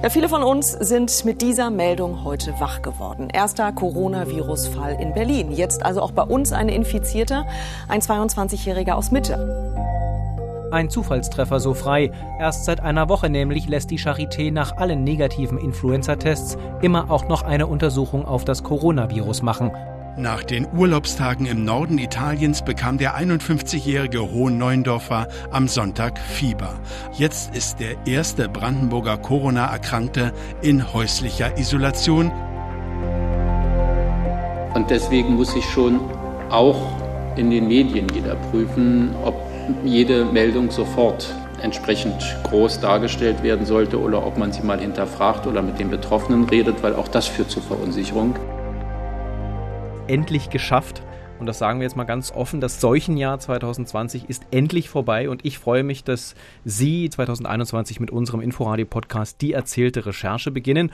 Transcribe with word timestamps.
Ja, 0.00 0.10
viele 0.10 0.28
von 0.28 0.44
uns 0.44 0.70
sind 0.70 1.24
mit 1.24 1.42
dieser 1.42 1.70
Meldung 1.70 2.22
heute 2.22 2.54
wach 2.60 2.82
geworden. 2.82 3.30
Erster 3.30 3.72
Coronavirus-Fall 3.72 4.96
in 5.00 5.12
Berlin. 5.12 5.50
Jetzt 5.50 5.84
also 5.84 6.00
auch 6.02 6.12
bei 6.12 6.22
uns 6.22 6.52
eine 6.52 6.72
Infizierte, 6.72 7.44
ein 7.88 8.00
22-Jähriger 8.00 8.92
aus 8.92 9.10
Mitte. 9.10 10.68
Ein 10.70 10.88
Zufallstreffer 10.88 11.58
so 11.58 11.74
frei. 11.74 12.12
Erst 12.38 12.66
seit 12.66 12.78
einer 12.78 13.08
Woche 13.08 13.28
nämlich 13.28 13.68
lässt 13.68 13.90
die 13.90 13.98
Charité 13.98 14.52
nach 14.52 14.76
allen 14.76 15.02
negativen 15.02 15.58
Influenza-Tests 15.58 16.58
immer 16.80 17.10
auch 17.10 17.26
noch 17.26 17.42
eine 17.42 17.66
Untersuchung 17.66 18.24
auf 18.24 18.44
das 18.44 18.62
Coronavirus 18.62 19.42
machen. 19.42 19.72
Nach 20.18 20.42
den 20.42 20.66
Urlaubstagen 20.76 21.46
im 21.46 21.64
Norden 21.64 21.96
Italiens 21.96 22.64
bekam 22.64 22.98
der 22.98 23.16
51-jährige 23.16 24.32
Hohen-Neuendorfer 24.32 25.28
am 25.52 25.68
Sonntag 25.68 26.18
Fieber. 26.18 26.74
Jetzt 27.12 27.54
ist 27.54 27.78
der 27.78 27.94
erste 28.04 28.48
Brandenburger 28.48 29.16
Corona-Erkrankte 29.16 30.32
in 30.60 30.92
häuslicher 30.92 31.56
Isolation. 31.56 32.32
Und 34.74 34.90
deswegen 34.90 35.36
muss 35.36 35.52
sich 35.52 35.64
schon 35.66 36.00
auch 36.50 36.80
in 37.36 37.52
den 37.52 37.68
Medien 37.68 38.08
jeder 38.12 38.34
prüfen, 38.50 39.14
ob 39.24 39.36
jede 39.84 40.24
Meldung 40.24 40.72
sofort 40.72 41.32
entsprechend 41.62 42.16
groß 42.42 42.80
dargestellt 42.80 43.44
werden 43.44 43.66
sollte 43.66 44.00
oder 44.00 44.26
ob 44.26 44.36
man 44.36 44.50
sie 44.52 44.62
mal 44.62 44.80
hinterfragt 44.80 45.46
oder 45.46 45.62
mit 45.62 45.78
den 45.78 45.90
Betroffenen 45.90 46.42
redet, 46.42 46.82
weil 46.82 46.96
auch 46.96 47.06
das 47.06 47.28
führt 47.28 47.52
zu 47.52 47.60
Verunsicherung 47.60 48.34
endlich 50.08 50.50
geschafft. 50.50 51.02
Und 51.38 51.46
das 51.46 51.58
sagen 51.58 51.78
wir 51.78 51.84
jetzt 51.84 51.96
mal 51.96 52.04
ganz 52.04 52.32
offen, 52.32 52.60
das 52.60 52.80
Seuchenjahr 52.80 53.38
2020 53.38 54.28
ist 54.28 54.46
endlich 54.50 54.88
vorbei 54.88 55.30
und 55.30 55.44
ich 55.44 55.58
freue 55.58 55.84
mich, 55.84 56.02
dass 56.02 56.34
Sie 56.64 57.08
2021 57.08 58.00
mit 58.00 58.10
unserem 58.10 58.40
Inforadio-Podcast 58.40 59.40
die 59.40 59.52
erzählte 59.52 60.04
Recherche 60.04 60.50
beginnen. 60.50 60.90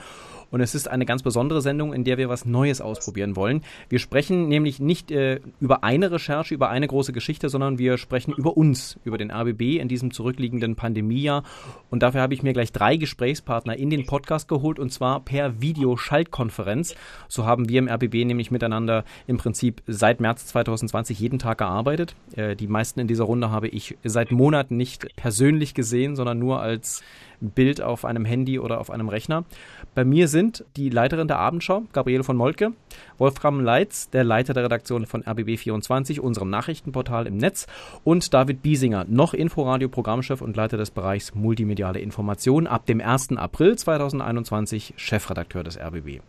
Und 0.51 0.61
es 0.61 0.75
ist 0.75 0.87
eine 0.87 1.05
ganz 1.05 1.23
besondere 1.23 1.61
Sendung, 1.61 1.93
in 1.93 2.03
der 2.03 2.17
wir 2.17 2.29
was 2.29 2.45
Neues 2.45 2.81
ausprobieren 2.81 3.35
wollen. 3.35 3.61
Wir 3.89 3.99
sprechen 3.99 4.47
nämlich 4.47 4.79
nicht 4.79 5.11
äh, 5.11 5.39
über 5.59 5.83
eine 5.83 6.11
Recherche, 6.11 6.53
über 6.53 6.69
eine 6.69 6.87
große 6.87 7.13
Geschichte, 7.13 7.49
sondern 7.49 7.77
wir 7.77 7.97
sprechen 7.97 8.33
über 8.37 8.57
uns, 8.57 8.97
über 9.03 9.17
den 9.17 9.31
RBB 9.31 9.79
in 9.79 9.87
diesem 9.87 10.11
zurückliegenden 10.11 10.75
Pandemiejahr. 10.75 11.43
Und 11.89 12.03
dafür 12.03 12.21
habe 12.21 12.33
ich 12.33 12.43
mir 12.43 12.53
gleich 12.53 12.71
drei 12.71 12.97
Gesprächspartner 12.97 13.77
in 13.77 13.89
den 13.89 14.05
Podcast 14.05 14.47
geholt 14.47 14.79
und 14.79 14.91
zwar 14.91 15.19
per 15.19 15.61
Videoschaltkonferenz. 15.61 16.95
So 17.27 17.45
haben 17.45 17.69
wir 17.69 17.79
im 17.79 17.89
RBB 17.89 18.25
nämlich 18.25 18.51
miteinander 18.51 19.03
im 19.27 19.37
Prinzip 19.37 19.81
seit 19.87 20.19
März 20.19 20.47
2020 20.47 21.19
jeden 21.19 21.39
Tag 21.39 21.59
gearbeitet. 21.59 22.15
Äh, 22.35 22.55
die 22.55 22.67
meisten 22.67 22.99
in 22.99 23.07
dieser 23.07 23.25
Runde 23.25 23.51
habe 23.51 23.67
ich 23.67 23.97
seit 24.03 24.31
Monaten 24.31 24.77
nicht 24.77 25.15
persönlich 25.15 25.73
gesehen, 25.73 26.15
sondern 26.15 26.39
nur 26.39 26.61
als 26.61 27.03
Bild 27.39 27.81
auf 27.81 28.05
einem 28.05 28.25
Handy 28.25 28.59
oder 28.59 28.79
auf 28.79 28.89
einem 28.89 29.09
Rechner. 29.09 29.45
Bei 29.93 30.03
mir 30.03 30.27
sind 30.27 30.65
die 30.75 30.89
Leiterin 30.89 31.27
der 31.27 31.39
Abendschau, 31.39 31.83
Gabriele 31.93 32.23
von 32.23 32.37
Moltke, 32.37 32.71
Wolfram 33.17 33.59
Leitz, 33.59 34.09
der 34.09 34.23
Leiter 34.23 34.53
der 34.53 34.65
Redaktion 34.65 35.05
von 35.05 35.23
RBB24, 35.23 36.19
unserem 36.19 36.49
Nachrichtenportal 36.49 37.27
im 37.27 37.37
Netz, 37.37 37.67
und 38.03 38.33
David 38.33 38.61
Biesinger, 38.61 39.05
noch 39.07 39.33
Inforadio-Programmchef 39.33 40.41
und 40.41 40.55
Leiter 40.55 40.77
des 40.77 40.91
Bereichs 40.91 41.35
Multimediale 41.35 41.99
Information, 41.99 42.67
ab 42.67 42.85
dem 42.85 43.01
1. 43.01 43.37
April 43.37 43.77
2021 43.77 44.93
Chefredakteur 44.97 45.63
des 45.63 45.79
RBB. 45.79 46.21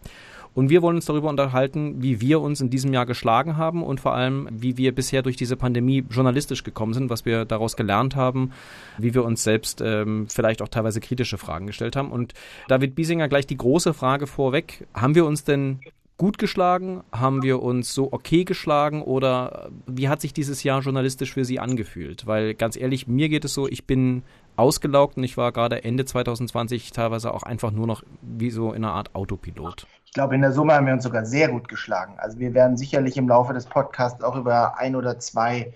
Und 0.56 0.70
wir 0.70 0.80
wollen 0.80 0.96
uns 0.96 1.04
darüber 1.04 1.28
unterhalten, 1.28 2.02
wie 2.02 2.22
wir 2.22 2.40
uns 2.40 2.62
in 2.62 2.70
diesem 2.70 2.90
Jahr 2.94 3.04
geschlagen 3.04 3.58
haben 3.58 3.82
und 3.82 4.00
vor 4.00 4.14
allem, 4.14 4.48
wie 4.50 4.78
wir 4.78 4.94
bisher 4.94 5.20
durch 5.20 5.36
diese 5.36 5.54
Pandemie 5.54 6.02
journalistisch 6.08 6.64
gekommen 6.64 6.94
sind, 6.94 7.10
was 7.10 7.26
wir 7.26 7.44
daraus 7.44 7.76
gelernt 7.76 8.16
haben, 8.16 8.52
wie 8.96 9.12
wir 9.12 9.22
uns 9.22 9.44
selbst 9.44 9.82
ähm, 9.84 10.28
vielleicht 10.30 10.62
auch 10.62 10.68
teilweise 10.68 11.00
kritische 11.00 11.36
Fragen 11.36 11.66
gestellt 11.66 11.94
haben. 11.94 12.10
Und 12.10 12.32
David 12.68 12.94
Biesinger 12.94 13.28
gleich 13.28 13.46
die 13.46 13.58
große 13.58 13.92
Frage 13.92 14.26
vorweg. 14.26 14.86
Haben 14.94 15.14
wir 15.14 15.26
uns 15.26 15.44
denn 15.44 15.80
gut 16.16 16.38
geschlagen? 16.38 17.02
Haben 17.12 17.42
wir 17.42 17.62
uns 17.62 17.92
so 17.92 18.10
okay 18.10 18.44
geschlagen? 18.44 19.02
Oder 19.02 19.68
wie 19.86 20.08
hat 20.08 20.22
sich 20.22 20.32
dieses 20.32 20.62
Jahr 20.62 20.80
journalistisch 20.80 21.34
für 21.34 21.44
Sie 21.44 21.60
angefühlt? 21.60 22.26
Weil 22.26 22.54
ganz 22.54 22.78
ehrlich, 22.78 23.06
mir 23.06 23.28
geht 23.28 23.44
es 23.44 23.52
so, 23.52 23.68
ich 23.68 23.84
bin 23.84 24.22
ausgelaugt 24.56 25.16
und 25.16 25.24
ich 25.24 25.36
war 25.36 25.52
gerade 25.52 25.84
Ende 25.84 26.04
2020 26.04 26.92
teilweise 26.92 27.32
auch 27.32 27.42
einfach 27.42 27.70
nur 27.70 27.86
noch 27.86 28.02
wie 28.22 28.50
so 28.50 28.72
in 28.72 28.84
einer 28.84 28.94
Art 28.94 29.14
Autopilot 29.14 29.86
glaube, 30.16 30.34
in 30.34 30.40
der 30.40 30.52
Summe 30.52 30.72
haben 30.72 30.86
wir 30.86 30.94
uns 30.94 31.04
sogar 31.04 31.26
sehr 31.26 31.48
gut 31.48 31.68
geschlagen. 31.68 32.14
Also 32.16 32.38
wir 32.38 32.54
werden 32.54 32.78
sicherlich 32.78 33.18
im 33.18 33.28
Laufe 33.28 33.52
des 33.52 33.66
Podcasts 33.66 34.24
auch 34.24 34.34
über 34.34 34.78
ein 34.78 34.96
oder 34.96 35.18
zwei 35.18 35.74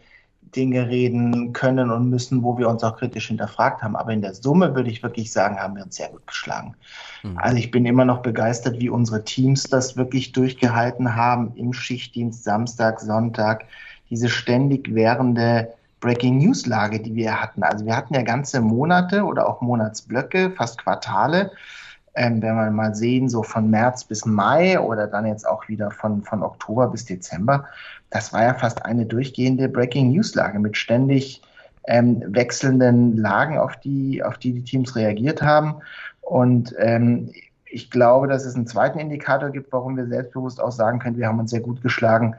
Dinge 0.57 0.89
reden 0.89 1.53
können 1.53 1.91
und 1.91 2.09
müssen, 2.09 2.43
wo 2.43 2.57
wir 2.57 2.71
uns 2.71 2.83
auch 2.83 2.97
kritisch 2.97 3.29
hinterfragt 3.29 3.83
haben. 3.83 3.97
Aber 3.97 4.13
in 4.13 4.23
der 4.23 4.33
Summe 4.33 4.75
würde 4.75 4.89
ich 4.89 5.03
wirklich 5.03 5.31
sagen, 5.31 5.59
haben 5.59 5.77
wir 5.77 5.85
uns 5.85 5.97
sehr 5.97 6.09
gut 6.09 6.27
geschlagen. 6.27 6.75
Mhm. 7.23 7.37
Also 7.37 7.59
ich 7.59 7.71
bin 7.71 7.85
immer 7.85 8.07
noch 8.07 8.23
begeistert, 8.23 8.81
wie 8.81 8.89
unsere 8.89 9.25
Teams 9.25 9.65
das 9.65 9.99
wirklich 9.99 10.33
durchgehalten 10.33 11.15
haben 11.15 11.53
im 11.55 11.75
Schichtdienst, 11.75 12.43
Samstag, 12.43 12.99
Sonntag, 13.01 13.67
diese 14.09 14.31
ständig 14.31 14.95
währende 14.95 15.75
Breaking 16.01 16.39
News 16.39 16.67
Lage, 16.67 17.01
die 17.01 17.15
wir 17.15 17.41
hatten. 17.41 17.63
Also 17.63 17.85
wir 17.85 17.97
hatten 17.97 18.15
ja 18.15 18.23
ganze 18.23 18.61
Monate 18.61 19.23
oder 19.25 19.49
auch 19.49 19.61
Monatsblöcke, 19.61 20.51
fast 20.51 20.83
Quartale, 20.83 21.53
ähm, 22.15 22.43
wenn 22.43 22.57
wir 22.57 22.71
mal 22.71 22.95
sehen, 22.95 23.29
so 23.29 23.43
von 23.43 23.71
März 23.71 24.05
bis 24.05 24.25
Mai 24.27 24.81
oder 24.81 25.07
dann 25.07 25.27
jetzt 25.27 25.47
auch 25.47 25.69
wieder 25.69 25.91
von, 25.91 26.23
von 26.23 26.43
Oktober 26.43 26.89
bis 26.89 27.05
Dezember, 27.05 27.67
das 28.11 28.33
war 28.33 28.43
ja 28.43 28.55
fast 28.55 28.85
eine 28.85 29.07
durchgehende 29.07 29.69
Breaking 29.69 30.11
News 30.11 30.35
Lage 30.35 30.59
mit 30.59 30.77
ständig 30.77 31.43
ähm, 31.87 32.23
wechselnden 32.27 33.17
Lagen, 33.17 33.59
auf 33.59 33.77
die, 33.77 34.23
auf 34.23 34.39
die 34.39 34.53
die 34.53 34.65
Teams 34.65 34.97
reagiert 34.97 35.43
haben. 35.43 35.77
Und 36.21 36.75
ähm, 36.79 37.33
ich 37.67 37.91
glaube, 37.91 38.27
dass 38.27 38.45
es 38.45 38.57
einen 38.57 38.67
zweiten 38.67 38.99
Indikator 38.99 39.51
gibt, 39.51 39.73
warum 39.73 39.97
wir 39.97 40.07
selbstbewusst 40.07 40.61
auch 40.61 40.73
sagen 40.73 40.99
können, 40.99 41.17
wir 41.17 41.29
haben 41.29 41.39
uns 41.39 41.51
sehr 41.51 41.61
gut 41.61 41.83
geschlagen. 41.83 42.35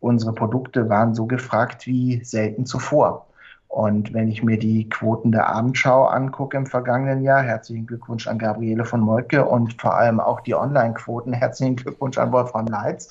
Unsere 0.00 0.32
Produkte 0.32 0.88
waren 0.88 1.14
so 1.14 1.26
gefragt 1.26 1.86
wie 1.86 2.22
selten 2.22 2.66
zuvor. 2.66 3.26
Und 3.68 4.14
wenn 4.14 4.28
ich 4.28 4.42
mir 4.42 4.58
die 4.58 4.88
Quoten 4.88 5.32
der 5.32 5.48
Abendschau 5.48 6.04
angucke 6.04 6.56
im 6.56 6.66
vergangenen 6.66 7.22
Jahr, 7.22 7.42
herzlichen 7.42 7.86
Glückwunsch 7.86 8.26
an 8.26 8.38
Gabriele 8.38 8.84
von 8.84 9.00
Molke 9.00 9.44
und 9.44 9.80
vor 9.80 9.94
allem 9.94 10.20
auch 10.20 10.40
die 10.40 10.54
Online-Quoten, 10.54 11.32
herzlichen 11.34 11.76
Glückwunsch 11.76 12.18
an 12.18 12.32
Wolfram 12.32 12.66
Leitz. 12.66 13.10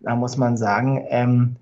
Da 0.00 0.16
muss 0.16 0.36
man 0.36 0.56
sagen, 0.56 1.04
ähm, 1.08 1.56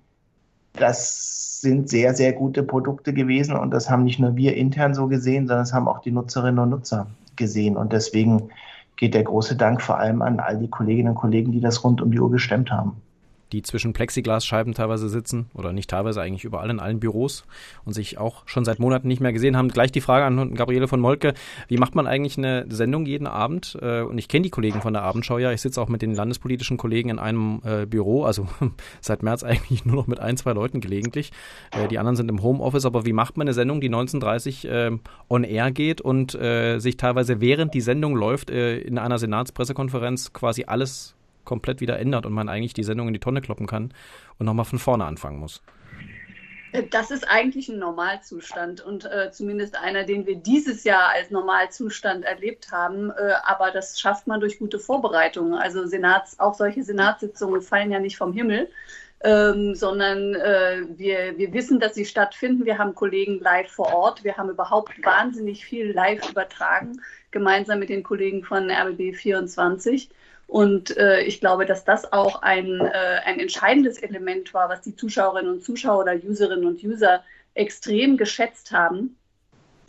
das 0.73 1.61
sind 1.61 1.89
sehr, 1.89 2.15
sehr 2.15 2.33
gute 2.33 2.63
Produkte 2.63 3.13
gewesen 3.13 3.55
und 3.55 3.71
das 3.71 3.89
haben 3.89 4.03
nicht 4.03 4.19
nur 4.19 4.35
wir 4.35 4.55
intern 4.57 4.95
so 4.95 5.07
gesehen, 5.07 5.47
sondern 5.47 5.63
das 5.63 5.73
haben 5.73 5.87
auch 5.87 5.99
die 5.99 6.11
Nutzerinnen 6.11 6.59
und 6.59 6.69
Nutzer 6.71 7.07
gesehen. 7.35 7.77
Und 7.77 7.93
deswegen 7.93 8.49
geht 8.95 9.13
der 9.13 9.23
große 9.23 9.55
Dank 9.55 9.81
vor 9.81 9.99
allem 9.99 10.21
an 10.21 10.39
all 10.39 10.57
die 10.57 10.69
Kolleginnen 10.69 11.09
und 11.09 11.15
Kollegen, 11.15 11.51
die 11.51 11.61
das 11.61 11.83
rund 11.83 12.01
um 12.01 12.11
die 12.11 12.19
Uhr 12.19 12.31
gestemmt 12.31 12.71
haben 12.71 13.01
die 13.51 13.61
zwischen 13.61 13.93
Plexiglasscheiben 13.93 14.73
teilweise 14.73 15.09
sitzen 15.09 15.49
oder 15.53 15.73
nicht 15.73 15.89
teilweise 15.89 16.21
eigentlich 16.21 16.43
überall 16.43 16.69
in 16.69 16.79
allen 16.79 16.99
Büros 16.99 17.43
und 17.85 17.93
sich 17.93 18.17
auch 18.17 18.43
schon 18.45 18.65
seit 18.65 18.79
Monaten 18.79 19.07
nicht 19.07 19.21
mehr 19.21 19.33
gesehen 19.33 19.57
haben. 19.57 19.69
Gleich 19.69 19.91
die 19.91 20.01
Frage 20.01 20.25
an 20.25 20.55
Gabriele 20.55 20.87
von 20.87 20.99
Molke, 20.99 21.33
wie 21.67 21.77
macht 21.77 21.95
man 21.95 22.07
eigentlich 22.07 22.37
eine 22.37 22.65
Sendung 22.69 23.05
jeden 23.05 23.27
Abend? 23.27 23.77
Äh, 23.81 24.01
und 24.01 24.17
ich 24.17 24.27
kenne 24.27 24.43
die 24.43 24.49
Kollegen 24.49 24.81
von 24.81 24.93
der 24.93 25.03
Abendschau 25.03 25.37
ja, 25.37 25.51
ich 25.51 25.61
sitze 25.61 25.81
auch 25.81 25.89
mit 25.89 26.01
den 26.01 26.13
landespolitischen 26.13 26.77
Kollegen 26.77 27.09
in 27.09 27.19
einem 27.19 27.61
äh, 27.65 27.85
Büro, 27.85 28.23
also 28.23 28.47
seit 29.01 29.23
März 29.23 29.43
eigentlich 29.43 29.85
nur 29.85 29.95
noch 29.95 30.07
mit 30.07 30.19
ein, 30.19 30.37
zwei 30.37 30.53
Leuten 30.53 30.81
gelegentlich. 30.81 31.31
Äh, 31.71 31.87
die 31.87 31.99
anderen 31.99 32.15
sind 32.15 32.29
im 32.29 32.41
Homeoffice, 32.41 32.85
aber 32.85 33.05
wie 33.05 33.13
macht 33.13 33.37
man 33.37 33.47
eine 33.47 33.53
Sendung, 33.53 33.81
die 33.81 33.87
1930 33.87 34.65
äh, 34.67 34.91
on 35.29 35.43
air 35.43 35.71
geht 35.71 36.01
und 36.01 36.35
äh, 36.35 36.79
sich 36.79 36.97
teilweise 36.97 37.41
während 37.41 37.73
die 37.73 37.81
Sendung 37.81 38.15
läuft 38.15 38.49
äh, 38.49 38.79
in 38.79 38.97
einer 38.97 39.17
Senatspressekonferenz 39.17 40.33
quasi 40.33 40.65
alles 40.65 41.15
komplett 41.43 41.81
wieder 41.81 41.99
ändert 41.99 42.25
und 42.25 42.33
man 42.33 42.49
eigentlich 42.49 42.73
die 42.73 42.83
Sendung 42.83 43.07
in 43.07 43.13
die 43.13 43.19
Tonne 43.19 43.41
kloppen 43.41 43.67
kann 43.67 43.93
und 44.37 44.45
nochmal 44.45 44.65
von 44.65 44.79
vorne 44.79 45.05
anfangen 45.05 45.39
muss. 45.39 45.61
Das 46.89 47.11
ist 47.11 47.29
eigentlich 47.29 47.67
ein 47.67 47.79
Normalzustand 47.79 48.79
und 48.79 49.03
äh, 49.03 49.29
zumindest 49.31 49.75
einer, 49.75 50.05
den 50.05 50.25
wir 50.25 50.37
dieses 50.37 50.85
Jahr 50.85 51.09
als 51.09 51.29
Normalzustand 51.29 52.23
erlebt 52.23 52.71
haben. 52.71 53.09
Äh, 53.09 53.33
aber 53.43 53.71
das 53.71 53.99
schafft 53.99 54.25
man 54.27 54.39
durch 54.39 54.57
gute 54.57 54.79
Vorbereitungen. 54.79 55.55
Also 55.55 55.85
Senats, 55.85 56.39
auch 56.39 56.53
solche 56.53 56.83
Senatssitzungen 56.83 57.61
fallen 57.61 57.91
ja 57.91 57.99
nicht 57.99 58.15
vom 58.15 58.31
Himmel, 58.31 58.69
ähm, 59.23 59.75
sondern 59.75 60.33
äh, 60.35 60.83
wir, 60.95 61.37
wir 61.37 61.51
wissen, 61.51 61.81
dass 61.81 61.93
sie 61.93 62.05
stattfinden. 62.05 62.65
Wir 62.65 62.77
haben 62.77 62.95
Kollegen 62.95 63.39
live 63.41 63.69
vor 63.69 63.93
Ort. 63.93 64.23
Wir 64.23 64.37
haben 64.37 64.49
überhaupt 64.49 64.93
wahnsinnig 65.03 65.65
viel 65.65 65.91
live 65.91 66.29
übertragen, 66.29 67.01
gemeinsam 67.31 67.79
mit 67.79 67.89
den 67.89 68.03
Kollegen 68.03 68.45
von 68.45 68.71
RBB 68.71 69.13
24. 69.13 70.09
Und 70.51 70.97
äh, 70.97 71.21
ich 71.21 71.39
glaube, 71.39 71.65
dass 71.65 71.85
das 71.85 72.11
auch 72.11 72.41
ein, 72.41 72.81
äh, 72.81 73.21
ein 73.23 73.39
entscheidendes 73.39 73.97
Element 73.97 74.53
war, 74.53 74.67
was 74.67 74.81
die 74.81 74.93
Zuschauerinnen 74.93 75.49
und 75.49 75.63
Zuschauer 75.63 76.01
oder 76.01 76.13
Userinnen 76.13 76.65
und 76.65 76.83
User 76.83 77.23
extrem 77.53 78.17
geschätzt 78.17 78.73
haben, 78.73 79.15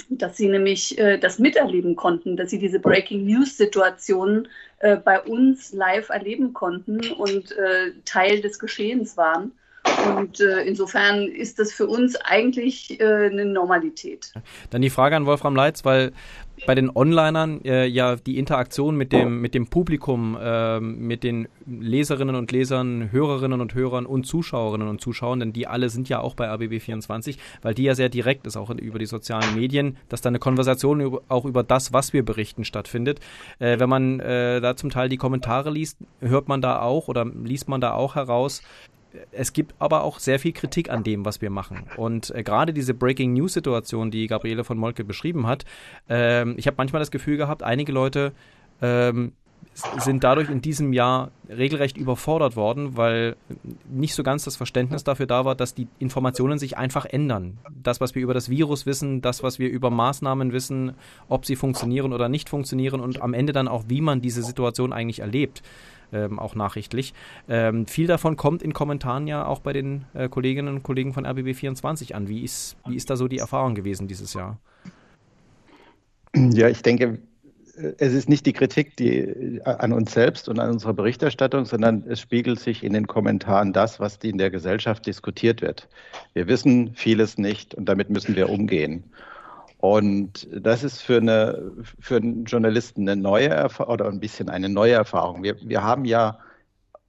dass 0.08 0.36
sie 0.36 0.46
nämlich 0.46 0.96
äh, 0.98 1.18
das 1.18 1.40
miterleben 1.40 1.96
konnten, 1.96 2.36
dass 2.36 2.50
sie 2.50 2.60
diese 2.60 2.78
Breaking 2.78 3.24
News 3.24 3.56
Situationen 3.56 4.46
äh, 4.78 4.94
bei 4.98 5.20
uns 5.20 5.72
live 5.72 6.10
erleben 6.10 6.52
konnten 6.52 7.10
und 7.10 7.50
äh, 7.50 7.94
Teil 8.04 8.40
des 8.40 8.60
Geschehens 8.60 9.16
waren. 9.16 9.50
Und 10.16 10.40
äh, 10.40 10.62
insofern 10.62 11.28
ist 11.28 11.58
das 11.58 11.72
für 11.72 11.86
uns 11.86 12.16
eigentlich 12.16 13.00
äh, 13.00 13.04
eine 13.04 13.44
Normalität. 13.44 14.32
Dann 14.70 14.82
die 14.82 14.90
Frage 14.90 15.16
an 15.16 15.26
Wolfram 15.26 15.56
Leitz, 15.56 15.84
weil 15.84 16.12
bei 16.66 16.74
den 16.74 16.90
Onlinern 16.94 17.60
äh, 17.64 17.86
ja 17.86 18.16
die 18.16 18.38
Interaktion 18.38 18.96
mit 18.96 19.12
dem, 19.12 19.40
mit 19.40 19.54
dem 19.54 19.66
Publikum, 19.66 20.36
äh, 20.40 20.80
mit 20.80 21.24
den 21.24 21.48
Leserinnen 21.66 22.36
und 22.36 22.52
Lesern, 22.52 23.10
Hörerinnen 23.10 23.60
und 23.60 23.74
Hörern 23.74 24.06
und 24.06 24.26
Zuschauerinnen 24.26 24.88
und 24.88 25.00
Zuschauern, 25.00 25.40
denn 25.40 25.52
die 25.52 25.66
alle 25.66 25.88
sind 25.88 26.08
ja 26.08 26.20
auch 26.20 26.34
bei 26.34 26.50
ABB24, 26.50 27.36
weil 27.62 27.74
die 27.74 27.84
ja 27.84 27.94
sehr 27.94 28.08
direkt 28.08 28.46
ist, 28.46 28.56
auch 28.56 28.70
über 28.70 28.98
die 28.98 29.06
sozialen 29.06 29.54
Medien, 29.54 29.96
dass 30.08 30.20
da 30.20 30.28
eine 30.28 30.38
Konversation 30.38 31.18
auch 31.28 31.44
über 31.44 31.62
das, 31.62 31.92
was 31.92 32.12
wir 32.12 32.24
berichten, 32.24 32.64
stattfindet. 32.64 33.20
Äh, 33.58 33.78
wenn 33.78 33.88
man 33.88 34.20
äh, 34.20 34.60
da 34.60 34.76
zum 34.76 34.90
Teil 34.90 35.08
die 35.08 35.16
Kommentare 35.16 35.70
liest, 35.70 35.98
hört 36.20 36.48
man 36.48 36.62
da 36.62 36.80
auch 36.80 37.08
oder 37.08 37.24
liest 37.24 37.68
man 37.68 37.80
da 37.80 37.94
auch 37.94 38.14
heraus, 38.14 38.62
es 39.30 39.52
gibt 39.52 39.74
aber 39.78 40.02
auch 40.02 40.18
sehr 40.18 40.38
viel 40.38 40.52
Kritik 40.52 40.90
an 40.90 41.04
dem, 41.04 41.24
was 41.24 41.40
wir 41.40 41.50
machen. 41.50 41.84
Und 41.96 42.34
äh, 42.34 42.42
gerade 42.42 42.72
diese 42.72 42.94
Breaking 42.94 43.32
News 43.32 43.52
Situation, 43.52 44.10
die 44.10 44.26
Gabriele 44.26 44.64
von 44.64 44.78
Molke 44.78 45.04
beschrieben 45.04 45.46
hat, 45.46 45.64
ähm, 46.08 46.54
ich 46.56 46.66
habe 46.66 46.76
manchmal 46.78 47.00
das 47.00 47.10
Gefühl 47.10 47.36
gehabt, 47.36 47.62
einige 47.62 47.92
Leute 47.92 48.32
ähm, 48.80 49.32
sind 49.74 50.22
dadurch 50.22 50.50
in 50.50 50.60
diesem 50.60 50.92
Jahr 50.92 51.30
regelrecht 51.48 51.96
überfordert 51.96 52.56
worden, 52.56 52.96
weil 52.96 53.36
nicht 53.88 54.14
so 54.14 54.22
ganz 54.22 54.44
das 54.44 54.56
Verständnis 54.56 55.04
dafür 55.04 55.26
da 55.26 55.44
war, 55.44 55.54
dass 55.54 55.74
die 55.74 55.88
Informationen 55.98 56.58
sich 56.58 56.76
einfach 56.76 57.06
ändern. 57.06 57.58
Das, 57.82 58.00
was 58.00 58.14
wir 58.14 58.22
über 58.22 58.34
das 58.34 58.50
Virus 58.50 58.86
wissen, 58.86 59.22
das, 59.22 59.42
was 59.42 59.58
wir 59.58 59.70
über 59.70 59.90
Maßnahmen 59.90 60.52
wissen, 60.52 60.92
ob 61.28 61.46
sie 61.46 61.56
funktionieren 61.56 62.12
oder 62.12 62.28
nicht 62.28 62.48
funktionieren 62.48 63.00
und 63.00 63.22
am 63.22 63.34
Ende 63.34 63.52
dann 63.52 63.68
auch, 63.68 63.84
wie 63.88 64.00
man 64.00 64.20
diese 64.20 64.42
Situation 64.42 64.92
eigentlich 64.92 65.20
erlebt 65.20 65.62
ähm, 66.12 66.38
auch 66.38 66.54
nachrichtlich. 66.54 67.14
Ähm, 67.48 67.86
viel 67.86 68.06
davon 68.06 68.36
kommt 68.36 68.62
in 68.62 68.72
Kommentaren 68.72 69.26
ja 69.26 69.46
auch 69.46 69.60
bei 69.60 69.72
den 69.72 70.04
äh, 70.14 70.28
Kolleginnen 70.28 70.74
und 70.74 70.82
Kollegen 70.82 71.12
von 71.12 71.26
RBB24 71.26 72.12
an. 72.14 72.28
Wie 72.28 72.42
ist, 72.42 72.76
wie 72.86 72.96
ist 72.96 73.10
da 73.10 73.16
so 73.16 73.28
die 73.28 73.38
Erfahrung 73.38 73.74
gewesen 73.74 74.08
dieses 74.08 74.34
Jahr? 74.34 74.58
Ja, 76.34 76.68
ich 76.68 76.82
denke, 76.82 77.18
es 77.98 78.12
ist 78.12 78.28
nicht 78.28 78.46
die 78.46 78.52
Kritik 78.52 78.96
die, 78.96 79.18
äh, 79.18 79.60
an 79.64 79.92
uns 79.92 80.12
selbst 80.12 80.48
und 80.48 80.58
an 80.58 80.70
unserer 80.70 80.92
Berichterstattung, 80.92 81.64
sondern 81.64 82.04
es 82.06 82.20
spiegelt 82.20 82.60
sich 82.60 82.84
in 82.84 82.92
den 82.92 83.06
Kommentaren 83.06 83.72
das, 83.72 84.00
was 84.00 84.16
in 84.16 84.38
der 84.38 84.50
Gesellschaft 84.50 85.06
diskutiert 85.06 85.62
wird. 85.62 85.88
Wir 86.34 86.46
wissen 86.46 86.92
vieles 86.94 87.38
nicht 87.38 87.74
und 87.74 87.86
damit 87.86 88.10
müssen 88.10 88.36
wir 88.36 88.50
umgehen. 88.50 89.04
Und 89.82 90.46
das 90.52 90.84
ist 90.84 91.02
für, 91.02 91.16
eine, 91.16 91.72
für 91.98 92.14
einen 92.18 92.44
Journalisten 92.44 93.08
eine 93.08 93.20
neue 93.20 93.48
Erfahrung 93.48 93.94
oder 93.94 94.06
ein 94.06 94.20
bisschen 94.20 94.48
eine 94.48 94.68
neue 94.68 94.92
Erfahrung. 94.92 95.42
Wir, 95.42 95.56
wir 95.60 95.82
haben 95.82 96.04
ja 96.04 96.38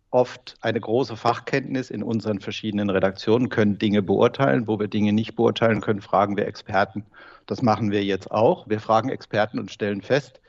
oft 0.10 0.56
eine 0.60 0.80
große 0.80 1.16
Fachkenntnis 1.16 1.92
in 1.92 2.02
unseren 2.02 2.40
verschiedenen 2.40 2.90
Redaktionen, 2.90 3.50
können 3.50 3.78
Dinge 3.78 4.02
beurteilen. 4.02 4.66
Wo 4.68 4.80
wir 4.80 4.88
Dinge 4.88 5.14
nicht 5.14 5.36
beurteilen 5.36 5.81
können, 5.81 6.02
fragen 6.02 6.36
wir 6.36 6.48
Experten. 6.48 7.06
Das 7.46 7.62
machen 7.62 7.92
wir 7.92 8.04
jetzt 8.04 8.31
auch. 8.31 8.68
Wir 8.68 8.80
fragen 8.80 9.10
Experten 9.10 9.60
und 9.60 9.70
stellen 9.70 10.02
fest, 10.02 10.42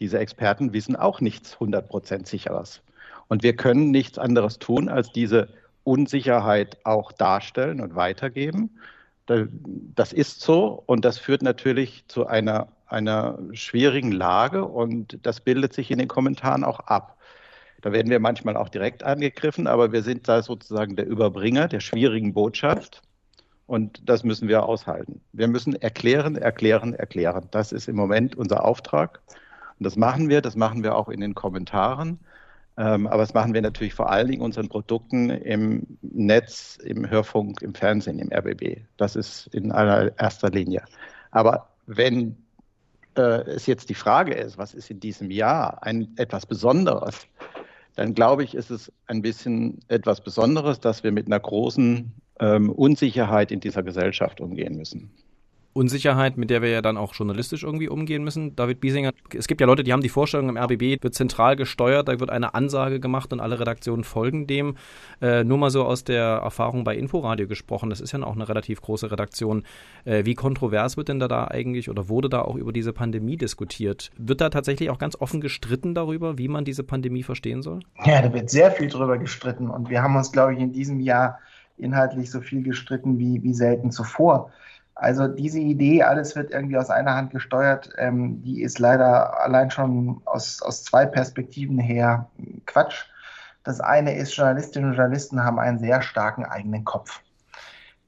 diese 0.00 0.18
Experten 0.18 0.72
wissen 0.72 0.96
auch 0.96 1.20
nichts 1.20 1.58
100% 1.58 2.26
sicheres. 2.26 2.82
Und 3.28 3.44
wir 3.44 3.54
können 3.54 3.92
nichts 3.92 4.18
anderes 4.18 4.58
tun, 4.58 4.88
als 4.88 5.12
diese 5.12 5.46
Unsicherheit 5.84 6.78
auch 6.82 7.12
darstellen 7.12 7.80
und 7.80 7.94
weitergeben. 7.94 8.80
Das 9.94 10.12
ist 10.12 10.40
so 10.40 10.82
und 10.86 11.04
das 11.04 11.18
führt 11.18 11.42
natürlich 11.42 12.04
zu 12.08 12.26
einer, 12.26 12.68
einer 12.86 13.38
schwierigen 13.52 14.12
Lage 14.12 14.64
und 14.64 15.18
das 15.22 15.40
bildet 15.40 15.74
sich 15.74 15.90
in 15.90 15.98
den 15.98 16.08
Kommentaren 16.08 16.64
auch 16.64 16.80
ab. 16.80 17.18
Da 17.82 17.92
werden 17.92 18.10
wir 18.10 18.20
manchmal 18.20 18.56
auch 18.56 18.70
direkt 18.70 19.04
angegriffen, 19.04 19.66
aber 19.66 19.92
wir 19.92 20.02
sind 20.02 20.26
da 20.28 20.42
sozusagen 20.42 20.96
der 20.96 21.06
Überbringer 21.06 21.68
der 21.68 21.80
schwierigen 21.80 22.32
Botschaft 22.32 23.02
und 23.66 24.00
das 24.08 24.24
müssen 24.24 24.48
wir 24.48 24.64
aushalten. 24.64 25.20
Wir 25.32 25.46
müssen 25.46 25.76
erklären, 25.76 26.36
erklären, 26.36 26.94
erklären. 26.94 27.48
Das 27.50 27.70
ist 27.70 27.86
im 27.86 27.96
Moment 27.96 28.34
unser 28.34 28.64
Auftrag 28.64 29.20
und 29.78 29.84
das 29.84 29.96
machen 29.96 30.28
wir, 30.28 30.40
das 30.40 30.56
machen 30.56 30.82
wir 30.82 30.96
auch 30.96 31.08
in 31.08 31.20
den 31.20 31.34
Kommentaren. 31.34 32.18
Ähm, 32.78 33.08
aber 33.08 33.22
das 33.22 33.34
machen 33.34 33.54
wir 33.54 33.60
natürlich 33.60 33.92
vor 33.92 34.08
allen 34.08 34.28
Dingen 34.28 34.40
unseren 34.40 34.68
Produkten 34.68 35.30
im 35.30 35.98
Netz, 36.00 36.78
im 36.84 37.10
Hörfunk, 37.10 37.60
im 37.60 37.74
Fernsehen, 37.74 38.20
im 38.20 38.32
RBB. 38.32 38.82
Das 38.96 39.16
ist 39.16 39.48
in 39.48 39.72
allererster 39.72 40.50
Linie. 40.50 40.84
Aber 41.32 41.70
wenn 41.86 42.36
äh, 43.16 43.40
es 43.50 43.66
jetzt 43.66 43.88
die 43.88 43.94
Frage 43.94 44.32
ist, 44.32 44.58
was 44.58 44.74
ist 44.74 44.92
in 44.92 45.00
diesem 45.00 45.32
Jahr 45.32 45.82
ein, 45.82 46.14
etwas 46.16 46.46
Besonderes, 46.46 47.26
dann 47.96 48.14
glaube 48.14 48.44
ich, 48.44 48.54
ist 48.54 48.70
es 48.70 48.92
ein 49.08 49.22
bisschen 49.22 49.80
etwas 49.88 50.20
Besonderes, 50.20 50.78
dass 50.78 51.02
wir 51.02 51.10
mit 51.10 51.26
einer 51.26 51.40
großen 51.40 52.12
ähm, 52.38 52.70
Unsicherheit 52.70 53.50
in 53.50 53.58
dieser 53.58 53.82
Gesellschaft 53.82 54.40
umgehen 54.40 54.76
müssen. 54.76 55.10
Unsicherheit, 55.72 56.36
mit 56.36 56.50
der 56.50 56.62
wir 56.62 56.70
ja 56.70 56.82
dann 56.82 56.96
auch 56.96 57.14
journalistisch 57.14 57.62
irgendwie 57.62 57.88
umgehen 57.88 58.24
müssen. 58.24 58.56
David 58.56 58.80
Biesinger, 58.80 59.12
es 59.36 59.46
gibt 59.46 59.60
ja 59.60 59.66
Leute, 59.66 59.84
die 59.84 59.92
haben 59.92 60.02
die 60.02 60.08
Vorstellung, 60.08 60.48
im 60.48 60.56
RBB 60.56 61.02
wird 61.02 61.14
zentral 61.14 61.56
gesteuert, 61.56 62.08
da 62.08 62.18
wird 62.18 62.30
eine 62.30 62.54
Ansage 62.54 63.00
gemacht 63.00 63.32
und 63.32 63.40
alle 63.40 63.60
Redaktionen 63.60 64.02
folgen 64.02 64.46
dem. 64.46 64.76
Äh, 65.20 65.44
nur 65.44 65.58
mal 65.58 65.70
so 65.70 65.84
aus 65.84 66.04
der 66.04 66.24
Erfahrung 66.24 66.84
bei 66.84 66.96
Inforadio 66.96 67.46
gesprochen, 67.46 67.90
das 67.90 68.00
ist 68.00 68.12
ja 68.12 68.22
auch 68.22 68.34
eine 68.34 68.48
relativ 68.48 68.80
große 68.80 69.10
Redaktion. 69.10 69.64
Äh, 70.04 70.24
wie 70.24 70.34
kontrovers 70.34 70.96
wird 70.96 71.08
denn 71.08 71.20
da, 71.20 71.28
da 71.28 71.46
eigentlich 71.46 71.88
oder 71.90 72.08
wurde 72.08 72.28
da 72.28 72.42
auch 72.42 72.56
über 72.56 72.72
diese 72.72 72.92
Pandemie 72.92 73.36
diskutiert? 73.36 74.10
Wird 74.16 74.40
da 74.40 74.50
tatsächlich 74.50 74.90
auch 74.90 74.98
ganz 74.98 75.16
offen 75.16 75.40
gestritten 75.40 75.94
darüber, 75.94 76.38
wie 76.38 76.48
man 76.48 76.64
diese 76.64 76.82
Pandemie 76.82 77.22
verstehen 77.22 77.62
soll? 77.62 77.80
Ja, 78.04 78.22
da 78.22 78.32
wird 78.32 78.50
sehr 78.50 78.70
viel 78.72 78.88
drüber 78.88 79.18
gestritten 79.18 79.68
und 79.68 79.90
wir 79.90 80.02
haben 80.02 80.16
uns, 80.16 80.32
glaube 80.32 80.54
ich, 80.54 80.60
in 80.60 80.72
diesem 80.72 81.00
Jahr 81.00 81.38
inhaltlich 81.76 82.30
so 82.30 82.40
viel 82.40 82.62
gestritten 82.62 83.18
wie, 83.18 83.42
wie 83.42 83.54
selten 83.54 83.90
zuvor. 83.90 84.50
Also 84.98 85.28
diese 85.28 85.60
Idee, 85.60 86.02
alles 86.02 86.34
wird 86.34 86.50
irgendwie 86.50 86.76
aus 86.76 86.90
einer 86.90 87.14
Hand 87.14 87.30
gesteuert, 87.30 87.90
ähm, 87.98 88.42
die 88.42 88.62
ist 88.62 88.80
leider 88.80 89.40
allein 89.40 89.70
schon 89.70 90.20
aus, 90.24 90.60
aus 90.60 90.82
zwei 90.82 91.06
Perspektiven 91.06 91.78
her 91.78 92.28
Quatsch. 92.66 93.04
Das 93.62 93.78
eine 93.78 94.16
ist, 94.16 94.34
Journalistinnen 94.34 94.90
und 94.90 94.96
Journalisten 94.96 95.44
haben 95.44 95.60
einen 95.60 95.78
sehr 95.78 96.02
starken 96.02 96.44
eigenen 96.44 96.84
Kopf. 96.84 97.20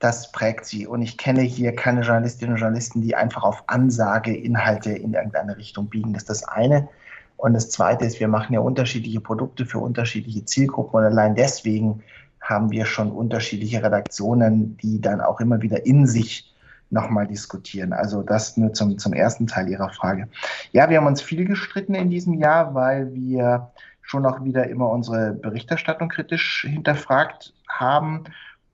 Das 0.00 0.32
prägt 0.32 0.64
sie. 0.64 0.84
Und 0.88 1.00
ich 1.00 1.16
kenne 1.16 1.42
hier 1.42 1.76
keine 1.76 2.00
Journalistinnen 2.00 2.54
und 2.54 2.60
Journalisten, 2.60 3.02
die 3.02 3.14
einfach 3.14 3.44
auf 3.44 3.62
Ansage 3.68 4.34
Inhalte 4.34 4.90
in 4.90 5.14
irgendeine 5.14 5.56
Richtung 5.56 5.88
biegen. 5.88 6.12
Das 6.12 6.24
ist 6.24 6.30
das 6.30 6.48
eine. 6.48 6.88
Und 7.36 7.54
das 7.54 7.70
zweite 7.70 8.04
ist, 8.04 8.18
wir 8.18 8.26
machen 8.28 8.52
ja 8.52 8.60
unterschiedliche 8.60 9.20
Produkte 9.20 9.64
für 9.64 9.78
unterschiedliche 9.78 10.44
Zielgruppen. 10.44 10.98
Und 10.98 11.04
allein 11.04 11.36
deswegen 11.36 12.02
haben 12.40 12.72
wir 12.72 12.84
schon 12.84 13.12
unterschiedliche 13.12 13.80
Redaktionen, 13.80 14.76
die 14.78 15.00
dann 15.00 15.20
auch 15.20 15.38
immer 15.38 15.62
wieder 15.62 15.86
in 15.86 16.08
sich 16.08 16.50
nochmal 16.90 17.26
diskutieren. 17.26 17.92
Also 17.92 18.22
das 18.22 18.56
nur 18.56 18.72
zum, 18.72 18.98
zum 18.98 19.12
ersten 19.12 19.46
Teil 19.46 19.68
Ihrer 19.68 19.90
Frage. 19.90 20.28
Ja, 20.72 20.90
wir 20.90 20.98
haben 20.98 21.06
uns 21.06 21.22
viel 21.22 21.44
gestritten 21.44 21.94
in 21.94 22.10
diesem 22.10 22.34
Jahr, 22.34 22.74
weil 22.74 23.14
wir 23.14 23.70
schon 24.02 24.26
auch 24.26 24.42
wieder 24.44 24.68
immer 24.68 24.90
unsere 24.90 25.32
Berichterstattung 25.32 26.08
kritisch 26.08 26.66
hinterfragt 26.68 27.54
haben 27.68 28.24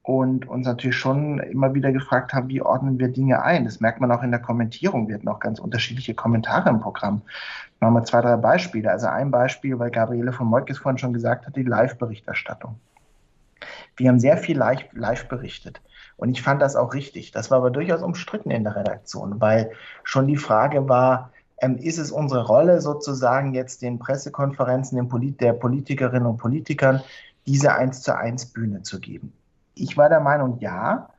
und 0.03 0.49
uns 0.49 0.67
natürlich 0.67 0.97
schon 0.97 1.41
immer 1.41 1.75
wieder 1.75 1.93
gefragt 1.93 2.33
haben, 2.33 2.49
wie 2.49 2.63
ordnen 2.63 2.99
wir 2.99 3.09
Dinge 3.09 3.43
ein. 3.43 3.65
Das 3.65 3.81
merkt 3.81 4.01
man 4.01 4.11
auch 4.13 4.23
in 4.23 4.31
der 4.31 4.41
Kommentierung. 4.41 5.09
Wir 5.09 5.17
hatten 5.17 5.29
auch 5.29 5.41
ganz 5.41 5.59
unterschiedliche 5.59 6.15
Kommentare 6.15 6.71
im 6.71 6.81
Programm. 6.81 7.23
Machen 7.81 7.95
wir 7.95 8.05
zwei, 8.05 8.21
drei 8.21 8.37
Beispiele. 8.37 8.91
Also 8.91 9.09
ein 9.09 9.31
Beispiel, 9.31 9.79
weil 9.79 9.91
Gabriele 9.91 10.33
von 10.33 10.47
Molkes 10.47 10.79
vorhin 10.79 10.99
schon 10.99 11.13
gesagt 11.13 11.47
hat, 11.47 11.57
die 11.57 11.65
Live-Berichterstattung. 11.65 12.77
Wir 13.97 14.09
haben 14.09 14.21
sehr 14.21 14.39
viel 14.39 14.57
live, 14.57 14.85
live 14.93 15.29
berichtet. 15.29 15.81
Und 16.17 16.31
ich 16.31 16.43
fand 16.43 16.63
das 16.63 16.77
auch 16.77 16.95
richtig. 16.95 17.31
Das 17.31 17.51
war 17.51 17.59
aber 17.59 17.71
durchaus 17.71 18.03
umstritten 18.03 18.51
in 18.51 18.65
der 18.65 18.77
Redaktion, 18.77 19.41
weil 19.41 19.73
schon 20.03 20.27
die 20.27 20.37
Frage 20.37 20.89
war, 20.89 21.31
ähm, 21.59 21.77
ist 21.77 21.99
es 21.99 22.11
unsere 22.11 22.47
Rolle 22.47 22.81
sozusagen 22.81 23.55
jetzt 23.55 23.83
den 23.83 23.99
Pressekonferenzen 23.99 24.97
den 24.97 25.09
Polit 25.09 25.41
der 25.41 25.53
Politikerinnen 25.53 26.27
und 26.27 26.37
Politikern 26.37 27.03
diese 27.47 27.75
eins 27.75 28.03
zu 28.03 28.17
eins 28.17 28.47
Bühne 28.47 28.83
zu 28.83 29.01
geben? 29.01 29.33
Ich 29.75 29.97
war 29.97 30.09
der 30.09 30.21
Meinung, 30.21 30.59
ja, 30.61 31.11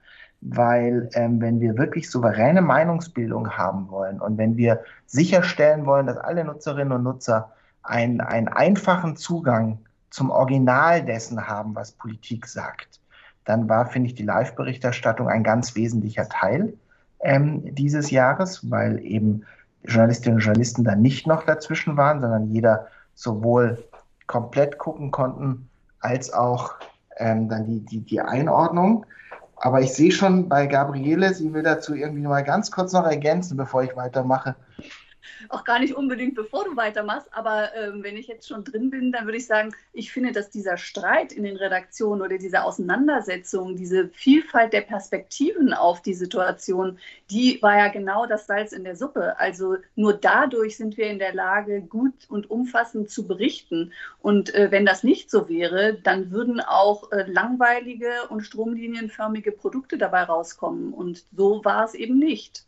weil 0.41 1.09
ähm, 1.13 1.41
wenn 1.41 1.59
wir 1.59 1.77
wirklich 1.77 2.09
souveräne 2.09 2.61
Meinungsbildung 2.61 3.51
haben 3.51 3.89
wollen 3.89 4.19
und 4.21 4.37
wenn 4.37 4.57
wir 4.57 4.81
sicherstellen 5.05 5.85
wollen, 5.85 6.05
dass 6.07 6.17
alle 6.17 6.43
Nutzerinnen 6.43 6.93
und 6.93 7.03
Nutzer 7.03 7.51
einen, 7.81 8.21
einen 8.21 8.47
einfachen 8.47 9.15
Zugang 9.15 9.79
zum 10.09 10.29
Original 10.29 11.03
dessen 11.03 11.47
haben, 11.47 11.75
was 11.75 11.91
Politik 11.91 12.45
sagt, 12.47 12.99
dann 13.47 13.69
war, 13.69 13.85
finde 13.85 14.09
ich, 14.09 14.15
die 14.15 14.23
Live-Berichterstattung 14.23 15.29
ein 15.29 15.43
ganz 15.43 15.73
wesentlicher 15.75 16.27
Teil 16.27 16.73
ähm, 17.21 17.73
dieses 17.73 18.11
Jahres, 18.11 18.69
weil 18.69 18.99
eben 19.03 19.45
Journalistinnen 19.85 20.35
und 20.35 20.43
Journalisten 20.43 20.83
da 20.83 20.95
nicht 20.95 21.27
noch 21.27 21.43
dazwischen 21.43 21.95
waren, 21.95 22.19
sondern 22.19 22.51
jeder 22.51 22.87
sowohl 23.15 23.81
komplett 24.27 24.77
gucken 24.77 25.11
konnten, 25.11 25.69
als 26.01 26.33
auch 26.33 26.75
ähm, 27.15 27.47
dann 27.47 27.65
die, 27.65 27.79
die, 27.79 28.01
die 28.01 28.19
Einordnung. 28.19 29.05
Aber 29.55 29.79
ich 29.79 29.93
sehe 29.93 30.11
schon 30.11 30.49
bei 30.49 30.67
Gabriele, 30.67 31.33
sie 31.33 31.53
will 31.53 31.63
dazu 31.63 31.95
irgendwie 31.95 32.27
mal 32.27 32.43
ganz 32.43 32.69
kurz 32.69 32.91
noch 32.91 33.05
ergänzen, 33.05 33.55
bevor 33.55 33.81
ich 33.81 33.95
weitermache. 33.95 34.55
Auch 35.50 35.63
gar 35.63 35.79
nicht 35.79 35.96
unbedingt, 35.96 36.36
bevor 36.36 36.65
du 36.65 36.75
weitermachst, 36.75 37.27
aber 37.31 37.74
ähm, 37.75 38.03
wenn 38.03 38.17
ich 38.17 38.27
jetzt 38.27 38.48
schon 38.48 38.63
drin 38.63 38.89
bin, 38.89 39.12
dann 39.12 39.25
würde 39.25 39.38
ich 39.38 39.48
sagen, 39.48 39.74
ich 39.93 40.12
finde, 40.12 40.31
dass 40.31 40.50
dieser 40.50 40.77
Streit 40.77 41.31
in 41.31 41.43
den 41.43 41.57
Redaktionen 41.57 42.22
oder 42.22 42.38
diese 42.38 42.63
Auseinandersetzung, 42.63 43.75
diese 43.75 44.10
Vielfalt 44.10 44.74
der 44.74 44.81
Perspektiven 44.81 45.74
auf 45.74 46.01
die 46.01 46.13
Situation, 46.13 47.00
die 47.31 47.62
war 47.62 47.77
ja 47.77 47.88
genau 47.88 48.25
das 48.25 48.48
Salz 48.48 48.72
in 48.72 48.84
der 48.84 48.96
Suppe. 48.96 49.39
Also 49.39 49.77
nur 49.96 50.13
dadurch 50.13 50.77
sind 50.77 50.98
wir 50.98 51.07
in 51.07 51.19
der 51.19 51.34
Lage, 51.34 51.81
gut 51.81 52.13
und 52.29 52.50
umfassend 52.50 53.10
zu 53.10 53.27
berichten. 53.27 53.93
Und 54.22 54.53
äh, 54.53 54.72
wenn 54.72 54.86
das 54.86 55.03
nicht 55.03 55.31
so 55.31 55.50
wäre, 55.50 55.96
dann 56.03 56.31
würden 56.31 56.60
auch 56.60 57.12
äh, 57.12 57.25
langweilige 57.27 58.12
und 58.29 58.41
stromlinienförmige 58.41 59.51
Produkte 59.51 59.98
dabei 59.98 60.24
rauskommen. 60.24 60.93
Und 60.93 61.25
so 61.36 61.63
war 61.63 61.86
es 61.86 61.93
eben 61.93 62.19
nicht. 62.19 62.66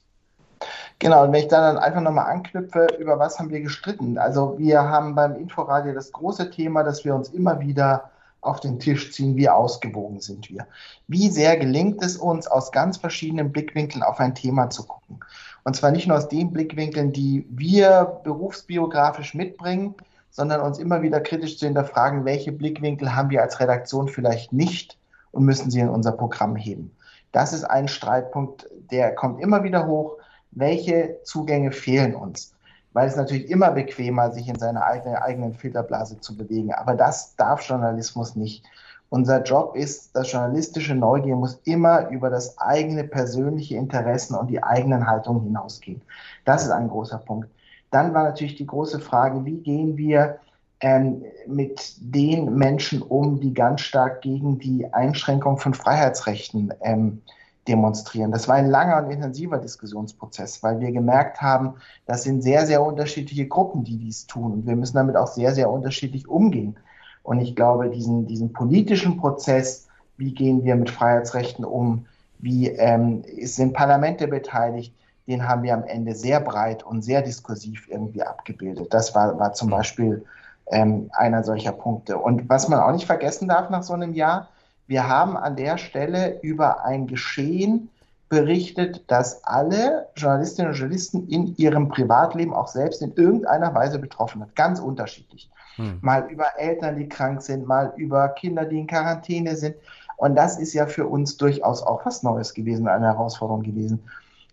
Genau, 1.00 1.24
und 1.24 1.32
wenn 1.32 1.44
ich 1.44 1.48
dann 1.48 1.78
einfach 1.78 2.02
nochmal 2.02 2.26
anknüpfe, 2.26 2.88
über 3.00 3.18
was 3.18 3.40
haben 3.40 3.50
wir 3.50 3.62
gestritten? 3.62 4.18
Also 4.18 4.58
wir 4.58 4.82
haben 4.82 5.16
beim 5.16 5.36
Inforadio 5.36 5.94
das 5.94 6.12
große 6.12 6.50
Thema, 6.52 6.84
dass 6.84 7.06
wir 7.06 7.16
uns 7.16 7.30
immer 7.30 7.60
wieder 7.62 8.12
auf 8.42 8.60
den 8.60 8.80
Tisch 8.80 9.12
ziehen, 9.12 9.36
wie 9.36 9.50
ausgewogen 9.50 10.22
sind 10.22 10.50
wir. 10.50 10.66
Wie 11.08 11.30
sehr 11.30 11.58
gelingt 11.58 12.04
es 12.04 12.18
uns, 12.18 12.48
aus 12.48 12.72
ganz 12.72 12.98
verschiedenen 12.98 13.52
Blickwinkeln 13.52 14.04
auf 14.04 14.20
ein 14.20 14.36
Thema 14.36 14.70
zu 14.70 14.86
gucken. 14.86 15.20
Und 15.64 15.76
zwar 15.76 15.92
nicht 15.92 16.08
nur 16.08 16.18
aus 16.18 16.30
den 16.30 16.52
Blickwinkeln, 16.52 17.12
die 17.12 17.46
wir 17.50 18.20
berufsbiografisch 18.24 19.34
mitbringen, 19.34 19.96
sondern 20.32 20.62
uns 20.62 20.80
immer 20.80 21.02
wieder 21.02 21.20
kritisch 21.20 21.58
zu 21.58 21.66
hinterfragen, 21.66 22.24
welche 22.24 22.52
Blickwinkel 22.52 23.16
haben 23.16 23.30
wir 23.30 23.42
als 23.42 23.60
Redaktion 23.60 24.08
vielleicht 24.08 24.54
nicht 24.54 24.98
und 25.32 25.44
müssen 25.44 25.70
sie 25.70 25.80
in 25.80 25.90
unser 25.90 26.14
Programm 26.14 26.56
heben. 26.56 26.96
Das 27.32 27.54
ist 27.54 27.66
ein 27.66 27.88
Streitpunkt, 27.88 28.68
der 28.92 29.14
kommt 29.16 29.42
immer 29.42 29.64
wieder 29.64 29.86
hoch 29.86 30.19
welche 30.52 31.20
Zugänge 31.24 31.72
fehlen 31.72 32.16
uns. 32.16 32.54
Weil 32.94 33.08
es 33.08 33.16
natürlich 33.16 33.50
immer 33.50 33.72
bequemer, 33.72 34.32
sich 34.32 34.48
in 34.48 34.58
seiner 34.58 34.84
eigenen 34.84 35.54
Filterblase 35.54 36.20
zu 36.20 36.36
bewegen. 36.36 36.74
Aber 36.74 36.96
das 36.96 37.36
darf 37.36 37.62
Journalismus 37.62 38.36
nicht. 38.36 38.64
Unser 39.10 39.44
Job 39.44 39.76
ist, 39.76 40.16
das 40.16 40.32
journalistische 40.32 40.94
Neugier 40.96 41.36
muss 41.36 41.60
immer 41.66 42.10
über 42.10 42.30
das 42.30 42.58
eigene 42.60 43.04
persönliche 43.04 43.76
Interessen 43.76 44.36
und 44.36 44.50
die 44.50 44.62
eigenen 44.62 45.08
Haltungen 45.08 45.44
hinausgehen. 45.44 46.02
Das 46.46 46.64
ist 46.64 46.72
ein 46.72 46.90
großer 46.90 47.18
Punkt. 47.18 47.50
Dann 47.92 48.14
war 48.14 48.24
natürlich 48.24 48.56
die 48.56 48.68
große 48.68 49.00
Frage, 49.00 49.46
wie 49.46 49.58
gehen 49.58 49.98
wir 49.98 50.38
ähm, 50.82 51.24
mit 51.48 51.96
den 52.00 52.56
Menschen 52.56 53.02
um, 53.02 53.40
die 53.40 53.54
ganz 53.54 53.82
stark 53.82 54.22
gegen 54.22 54.60
die 54.60 54.94
Einschränkung 54.94 55.58
von 55.58 55.74
Freiheitsrechten 55.74 56.74
ähm, 56.82 57.22
demonstrieren. 57.70 58.32
Das 58.32 58.48
war 58.48 58.56
ein 58.56 58.70
langer 58.70 59.04
und 59.04 59.12
intensiver 59.12 59.60
Diskussionsprozess, 59.60 60.62
weil 60.64 60.80
wir 60.80 60.92
gemerkt 60.92 61.42
haben, 61.42 61.76
das 62.06 62.24
sind 62.24 62.42
sehr, 62.42 62.66
sehr 62.66 62.82
unterschiedliche 62.82 63.48
Gruppen, 63.48 63.84
die 63.84 63.98
dies 63.98 64.28
tun. 64.28 64.52
Und 64.52 64.68
wir 64.68 64.76
müssen 64.76 64.98
damit 64.98 65.16
auch 65.16 65.28
sehr, 65.28 65.54
sehr 65.54 65.70
unterschiedlich 65.70 66.28
umgehen. 66.28 66.76
Und 67.24 67.40
ich 67.40 67.56
glaube, 67.56 67.90
diesen, 67.90 68.26
diesen 68.26 68.52
politischen 68.52 69.18
Prozess, 69.18 69.88
wie 70.18 70.34
gehen 70.34 70.64
wir 70.64 70.76
mit 70.76 70.90
Freiheitsrechten 70.90 71.64
um, 71.64 72.06
wie 72.40 72.70
ähm, 72.70 73.24
sind 73.42 73.74
Parlamente 73.74 74.28
beteiligt, 74.28 74.94
den 75.28 75.48
haben 75.48 75.62
wir 75.62 75.76
am 75.76 75.84
Ende 75.84 76.16
sehr 76.16 76.40
breit 76.40 76.84
und 76.84 77.04
sehr 77.04 77.22
diskursiv 77.22 77.88
irgendwie 77.88 78.24
abgebildet. 78.24 78.88
Das 78.92 79.14
war, 79.14 79.38
war 79.38 79.54
zum 79.54 79.70
Beispiel 79.70 80.26
ähm, 80.72 81.12
einer 81.14 81.44
solcher 81.44 81.72
Punkte. 81.72 82.18
Und 82.18 82.50
was 82.50 82.68
man 82.68 82.80
auch 82.80 82.92
nicht 82.92 83.06
vergessen 83.06 83.48
darf 83.48 83.70
nach 83.70 83.84
so 83.84 83.94
einem 83.94 84.14
Jahr, 84.14 84.50
wir 84.90 85.08
haben 85.08 85.38
an 85.38 85.56
der 85.56 85.78
Stelle 85.78 86.40
über 86.42 86.84
ein 86.84 87.06
Geschehen 87.06 87.90
berichtet, 88.28 89.04
das 89.06 89.44
alle 89.44 90.08
Journalistinnen 90.16 90.72
und 90.72 90.78
Journalisten 90.78 91.28
in 91.30 91.56
ihrem 91.58 91.90
Privatleben 91.90 92.56
auch 92.56 92.68
selbst 92.68 93.04
in 93.04 93.14
irgendeiner 93.14 93.76
Weise 93.76 94.00
betroffen 94.00 94.42
hat. 94.42 94.56
Ganz 94.56 94.80
unterschiedlich. 94.80 95.48
Hm. 95.76 96.00
Mal 96.02 96.28
über 96.32 96.58
Eltern, 96.58 96.96
die 96.96 97.08
krank 97.08 97.44
sind, 97.44 97.68
mal 97.68 97.94
über 97.98 98.30
Kinder, 98.30 98.66
die 98.66 98.80
in 98.80 98.88
Quarantäne 98.88 99.56
sind. 99.56 99.76
Und 100.18 100.36
das 100.36 100.58
ist 100.58 100.74
ja 100.74 100.88
für 100.88 101.06
uns 101.06 101.38
durchaus 101.38 101.84
auch 101.84 102.04
was 102.04 102.24
Neues 102.24 102.56
gewesen, 102.56 102.88
eine 102.88 103.06
Herausforderung 103.06 103.62
gewesen. 103.62 104.02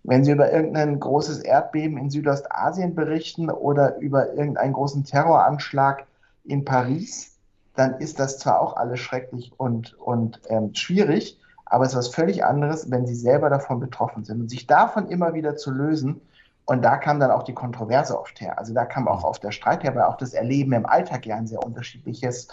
Wenn 0.04 0.22
Sie 0.22 0.32
über 0.32 0.52
irgendein 0.52 1.00
großes 1.00 1.38
Erdbeben 1.38 1.96
in 1.96 2.10
Südostasien 2.10 2.94
berichten 2.94 3.48
oder 3.48 3.96
über 4.00 4.34
irgendeinen 4.34 4.74
großen 4.74 5.04
Terroranschlag 5.04 6.04
in 6.44 6.66
Paris, 6.66 7.35
dann 7.76 7.98
ist 7.98 8.18
das 8.18 8.38
zwar 8.38 8.60
auch 8.60 8.76
alles 8.76 9.00
schrecklich 9.00 9.52
und, 9.56 9.94
und 9.94 10.40
ähm, 10.48 10.74
schwierig, 10.74 11.38
aber 11.64 11.84
es 11.84 11.92
ist 11.92 11.98
was 11.98 12.08
völlig 12.08 12.44
anderes, 12.44 12.90
wenn 12.90 13.06
sie 13.06 13.14
selber 13.14 13.50
davon 13.50 13.80
betroffen 13.80 14.24
sind. 14.24 14.40
Und 14.40 14.48
sich 14.48 14.66
davon 14.66 15.08
immer 15.08 15.34
wieder 15.34 15.56
zu 15.56 15.70
lösen, 15.70 16.20
und 16.66 16.82
da 16.82 16.96
kam 16.96 17.20
dann 17.20 17.30
auch 17.30 17.44
die 17.44 17.54
Kontroverse 17.54 18.18
oft 18.18 18.40
her. 18.40 18.58
Also 18.58 18.74
da 18.74 18.84
kam 18.84 19.06
auch 19.06 19.22
oft 19.22 19.42
der 19.42 19.52
Streit 19.52 19.84
her, 19.84 19.94
weil 19.94 20.02
auch 20.02 20.16
das 20.16 20.34
Erleben 20.34 20.72
im 20.72 20.84
Alltag 20.84 21.24
ja 21.24 21.36
ein 21.36 21.46
sehr 21.46 21.64
unterschiedliches 21.64 22.48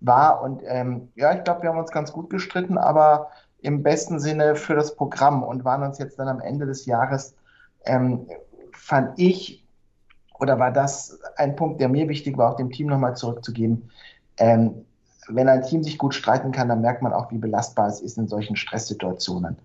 war. 0.00 0.40
Und 0.40 0.62
ähm, 0.66 1.10
ja, 1.16 1.34
ich 1.34 1.42
glaube, 1.42 1.62
wir 1.62 1.70
haben 1.70 1.78
uns 1.78 1.90
ganz 1.90 2.12
gut 2.12 2.30
gestritten, 2.30 2.78
aber 2.78 3.28
im 3.58 3.82
besten 3.82 4.20
Sinne 4.20 4.54
für 4.54 4.76
das 4.76 4.94
Programm 4.94 5.42
und 5.42 5.64
waren 5.64 5.82
uns 5.82 5.98
jetzt 5.98 6.16
dann 6.18 6.28
am 6.28 6.40
Ende 6.40 6.64
des 6.64 6.86
Jahres, 6.86 7.34
ähm, 7.84 8.28
fand 8.72 9.18
ich, 9.18 9.66
oder 10.38 10.60
war 10.60 10.70
das 10.70 11.18
ein 11.36 11.56
Punkt, 11.56 11.80
der 11.80 11.88
mir 11.88 12.08
wichtig 12.08 12.38
war, 12.38 12.52
auch 12.52 12.56
dem 12.56 12.70
Team 12.70 12.86
nochmal 12.86 13.16
zurückzugeben, 13.16 13.90
ähm, 14.38 14.84
wenn 15.28 15.48
ein 15.48 15.62
Team 15.62 15.82
sich 15.82 15.98
gut 15.98 16.14
streiten 16.14 16.52
kann, 16.52 16.68
dann 16.68 16.80
merkt 16.80 17.02
man 17.02 17.12
auch, 17.12 17.30
wie 17.32 17.38
belastbar 17.38 17.88
es 17.88 18.00
ist 18.00 18.16
in 18.16 18.28
solchen 18.28 18.56
Stresssituationen 18.56 19.56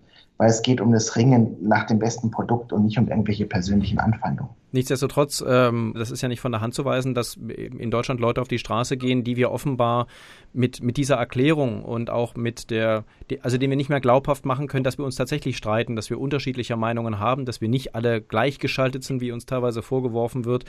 weil 0.42 0.50
es 0.50 0.62
geht 0.62 0.80
um 0.80 0.90
das 0.90 1.14
Ringen 1.14 1.56
nach 1.60 1.86
dem 1.86 2.00
besten 2.00 2.32
Produkt 2.32 2.72
und 2.72 2.84
nicht 2.84 2.98
um 2.98 3.06
irgendwelche 3.06 3.46
persönlichen 3.46 4.00
Anfeindungen. 4.00 4.50
Nichtsdestotrotz, 4.72 5.44
ähm, 5.46 5.94
das 5.96 6.10
ist 6.10 6.20
ja 6.20 6.28
nicht 6.28 6.40
von 6.40 6.50
der 6.50 6.60
Hand 6.60 6.74
zu 6.74 6.84
weisen, 6.84 7.14
dass 7.14 7.36
in 7.36 7.92
Deutschland 7.92 8.18
Leute 8.18 8.40
auf 8.40 8.48
die 8.48 8.58
Straße 8.58 8.96
gehen, 8.96 9.22
die 9.22 9.36
wir 9.36 9.52
offenbar 9.52 10.08
mit, 10.52 10.82
mit 10.82 10.96
dieser 10.96 11.14
Erklärung 11.14 11.84
und 11.84 12.10
auch 12.10 12.34
mit 12.34 12.70
der, 12.72 13.04
also 13.42 13.56
denen 13.56 13.70
wir 13.70 13.76
nicht 13.76 13.88
mehr 13.88 14.00
glaubhaft 14.00 14.44
machen 14.44 14.66
können, 14.66 14.82
dass 14.82 14.98
wir 14.98 15.04
uns 15.04 15.14
tatsächlich 15.14 15.56
streiten, 15.56 15.94
dass 15.94 16.10
wir 16.10 16.18
unterschiedliche 16.18 16.74
Meinungen 16.74 17.20
haben, 17.20 17.44
dass 17.44 17.60
wir 17.60 17.68
nicht 17.68 17.94
alle 17.94 18.20
gleichgeschaltet 18.20 19.04
sind, 19.04 19.20
wie 19.20 19.30
uns 19.30 19.46
teilweise 19.46 19.80
vorgeworfen 19.80 20.44
wird. 20.44 20.64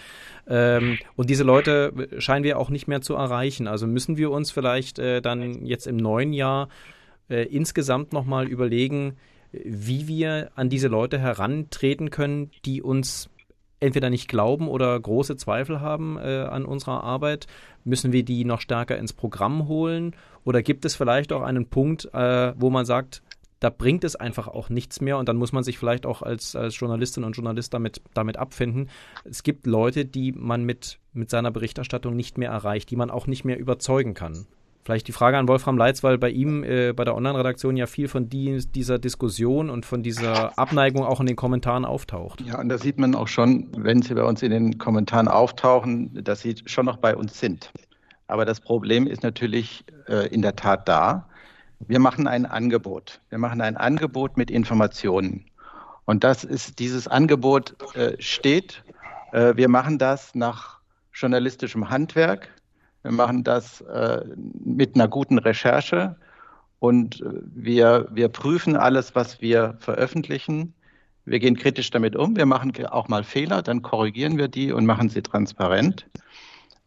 Ähm, 0.48 1.00
und 1.16 1.32
diese 1.32 1.44
Leute 1.44 2.10
scheinen 2.20 2.44
wir 2.44 2.60
auch 2.60 2.70
nicht 2.70 2.88
mehr 2.88 3.02
zu 3.02 3.16
erreichen. 3.16 3.68
Also 3.68 3.88
müssen 3.88 4.18
wir 4.18 4.30
uns 4.30 4.52
vielleicht 4.52 5.00
äh, 5.00 5.20
dann 5.20 5.66
jetzt 5.66 5.88
im 5.88 5.98
neuen 5.98 6.32
Jahr 6.32 6.68
äh, 7.28 7.48
insgesamt 7.48 8.14
nochmal 8.14 8.48
überlegen, 8.48 9.18
wie 9.54 10.08
wir 10.08 10.52
an 10.56 10.70
diese 10.70 10.88
Leute 10.88 11.20
herantreten 11.20 12.10
können, 12.10 12.52
die 12.66 12.82
uns 12.82 13.30
entweder 13.80 14.10
nicht 14.10 14.28
glauben 14.28 14.68
oder 14.68 15.00
große 15.00 15.36
Zweifel 15.36 15.82
haben 15.82 16.18
äh, 16.18 16.42
an 16.50 16.66
unserer 16.66 17.04
Arbeit? 17.04 17.48
Müssen 17.84 18.12
wir 18.12 18.24
die 18.24 18.46
noch 18.46 18.62
stärker 18.62 18.98
ins 18.98 19.14
Programm 19.14 19.68
holen? 19.68 20.16
Oder 20.46 20.64
gibt 20.64 20.86
es 20.86 20.96
vielleicht 20.96 21.32
auch 21.32 21.42
einen 21.42 21.68
Punkt, 21.68 22.10
äh, 22.14 22.54
wo 22.58 22.70
man 22.70 22.86
sagt, 22.86 23.22
da 23.60 23.70
bringt 23.70 24.04
es 24.04 24.18
einfach 24.18 24.50
auch 24.50 24.70
nichts 24.70 25.00
mehr 25.00 25.18
und 25.18 25.30
dann 25.30 25.38
muss 25.38 25.54
man 25.54 25.64
sich 25.64 25.78
vielleicht 25.78 26.06
auch 26.06 26.22
als, 26.22 26.54
als 26.54 26.78
Journalistin 26.78 27.24
und 27.24 27.38
Journalist 27.38 27.74
damit, 27.74 28.02
damit 28.14 28.38
abfinden. 28.38 28.90
Es 29.24 29.44
gibt 29.44 29.68
Leute, 29.68 30.06
die 30.06 30.34
man 30.34 30.66
mit, 30.66 31.00
mit 31.14 31.30
seiner 31.30 31.50
Berichterstattung 31.50 32.14
nicht 32.14 32.38
mehr 32.38 32.52
erreicht, 32.52 32.90
die 32.90 32.98
man 32.98 33.10
auch 33.10 33.26
nicht 33.26 33.46
mehr 33.46 33.58
überzeugen 33.58 34.16
kann. 34.16 34.48
Vielleicht 34.84 35.08
die 35.08 35.14
Frage 35.14 35.38
an 35.38 35.48
Wolfram 35.48 35.78
Leitz, 35.78 36.04
weil 36.04 36.18
bei 36.18 36.30
ihm 36.30 36.64
äh, 36.64 36.92
bei 36.92 37.06
der 37.06 37.16
Online-Redaktion 37.16 37.78
ja 37.78 37.88
viel 37.88 38.10
von 38.10 38.28
die, 38.28 38.58
dieser 38.68 39.00
Diskussion 39.00 39.70
und 39.70 39.86
von 39.86 40.04
dieser 40.04 40.58
Abneigung 40.60 41.06
auch 41.06 41.22
in 41.22 41.26
den 41.26 41.38
Kommentaren 41.38 41.86
auftaucht. 41.86 42.42
Ja, 42.42 42.60
und 42.60 42.68
da 42.68 42.78
sieht 42.78 42.98
man 42.98 43.16
auch 43.16 43.30
schon, 43.30 43.70
wenn 43.78 44.02
sie 44.02 44.14
bei 44.14 44.24
uns 44.24 44.42
in 44.42 44.52
den 44.52 44.78
Kommentaren 44.78 45.30
auftauchen, 45.30 46.24
dass 46.24 46.42
sie 46.42 46.56
schon 46.66 46.86
noch 46.86 46.98
bei 46.98 47.16
uns 47.16 47.40
sind. 47.40 47.72
Aber 48.28 48.44
das 48.44 48.60
Problem 48.60 49.08
ist 49.08 49.24
natürlich 49.24 49.86
äh, 50.08 50.28
in 50.28 50.42
der 50.42 50.56
Tat 50.56 50.88
da. 50.90 51.30
Wir 51.80 52.00
machen 52.00 52.28
ein 52.28 52.46
Angebot. 52.46 53.22
Wir 53.30 53.38
machen 53.38 53.62
ein 53.62 53.78
Angebot 53.78 54.36
mit 54.38 54.52
Informationen. 54.52 55.46
Und 56.06 56.26
das 56.26 56.44
ist, 56.44 56.80
dieses 56.80 57.08
Angebot 57.08 57.76
äh, 57.96 58.22
steht. 58.22 58.84
Äh, 59.32 59.56
wir 59.56 59.70
machen 59.70 59.98
das 59.98 60.36
nach 60.36 60.80
journalistischem 61.14 61.90
Handwerk. 61.90 62.50
Wir 63.04 63.12
machen 63.12 63.44
das 63.44 63.82
äh, 63.82 64.26
mit 64.64 64.96
einer 64.96 65.08
guten 65.08 65.38
Recherche 65.38 66.16
und 66.80 67.22
äh, 67.22 67.26
wir, 67.54 68.08
wir 68.12 68.30
prüfen 68.30 68.76
alles, 68.76 69.14
was 69.14 69.42
wir 69.42 69.76
veröffentlichen. 69.80 70.74
Wir 71.26 71.40
gehen 71.40 71.56
kritisch 71.56 71.90
damit 71.92 72.16
um. 72.16 72.36
Wir 72.36 72.46
machen 72.46 72.74
auch 72.88 73.08
mal 73.08 73.24
Fehler, 73.24 73.62
dann 73.62 73.82
korrigieren 73.82 74.38
wir 74.38 74.48
die 74.48 74.72
und 74.72 74.86
machen 74.86 75.10
sie 75.10 75.22
transparent. 75.22 76.08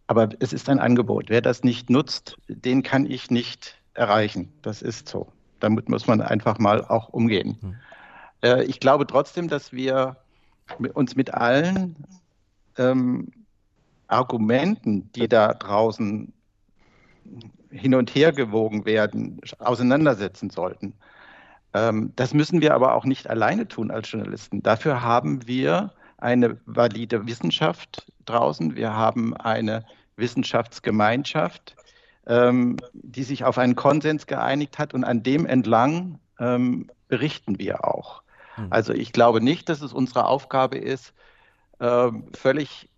Aber 0.09 0.29
es 0.41 0.53
ist 0.53 0.69
ein 0.69 0.79
Angebot. 0.79 1.27
Wer 1.29 1.43
das 1.43 1.65
nicht 1.65 1.91
nutzt, 1.91 2.37
den 2.49 2.83
kann 2.83 3.07
ich 3.07 3.31
nicht 3.31 3.79
erreichen. 3.95 4.53
Das 4.63 4.83
ist 4.83 5.09
so. 5.09 5.33
Damit 5.61 5.89
muss 5.89 6.07
man 6.07 6.21
einfach 6.21 6.59
mal 6.59 6.85
auch 6.85 7.09
umgehen. 7.09 7.59
Hm. 7.61 7.77
Äh, 8.43 8.65
ich 8.65 8.81
glaube 8.81 9.07
trotzdem, 9.07 9.49
dass 9.49 9.73
wir 9.73 10.17
uns 10.95 11.17
mit 11.17 11.35
allen 11.35 11.97
ähm, 12.79 13.33
Argumenten, 14.09 15.11
die 15.13 15.29
da 15.29 15.55
draußen 15.55 16.33
hin 17.71 17.95
und 17.95 18.15
her 18.15 18.33
gewogen 18.33 18.85
werden, 18.85 19.41
auseinandersetzen 19.59 20.51
sollten. 20.51 20.95
Ähm, 21.75 22.13
das 22.17 22.35
müssen 22.35 22.61
wir 22.61 22.75
aber 22.75 22.95
auch 22.95 23.05
nicht 23.05 23.29
alleine 23.29 23.69
tun 23.69 23.91
als 23.91 24.11
Journalisten. 24.11 24.63
Dafür 24.63 25.03
haben 25.03 25.47
wir 25.47 25.93
eine 26.19 26.59
valide 26.65 27.27
Wissenschaft 27.27 28.11
draußen, 28.25 28.77
wir 28.77 28.95
haben 28.95 29.37
eine 29.37 29.85
Wissenschaftsgemeinschaft, 30.17 31.77
ähm, 32.27 32.77
die 32.93 33.23
sich 33.23 33.45
auf 33.45 33.59
einen 33.59 33.77
Konsens 33.77 34.27
geeinigt 34.27 34.79
hat 34.79 34.95
und 34.95 35.05
an 35.05 35.23
dem 35.23 35.45
entlang 35.45 36.19
ähm, 36.39 36.91
berichten 37.09 37.59
wir 37.59 37.85
auch. 37.85 38.23
Hm. 38.55 38.69
Also 38.71 38.95
ich 38.95 39.13
glaube 39.13 39.43
nicht, 39.43 39.69
dass 39.69 39.83
es 39.83 39.93
unsere 39.93 40.27
Aufgabe 40.27 40.79
ist, 40.79 41.13
völlig 42.33 42.89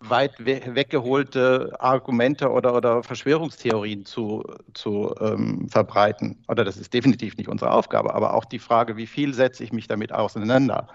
weit 0.00 0.32
we 0.38 0.60
weggeholte 0.74 1.72
Argumente 1.80 2.50
oder, 2.50 2.74
oder 2.74 3.02
Verschwörungstheorien 3.02 4.04
zu, 4.04 4.44
zu 4.74 5.14
ähm, 5.20 5.68
verbreiten. 5.68 6.42
Oder 6.48 6.64
das 6.64 6.76
ist 6.76 6.94
definitiv 6.94 7.36
nicht 7.36 7.48
unsere 7.48 7.72
Aufgabe, 7.72 8.14
aber 8.14 8.34
auch 8.34 8.44
die 8.44 8.58
Frage, 8.58 8.96
wie 8.96 9.06
viel 9.06 9.34
setze 9.34 9.64
ich 9.64 9.72
mich 9.72 9.88
damit 9.88 10.12
auseinander. 10.12 10.88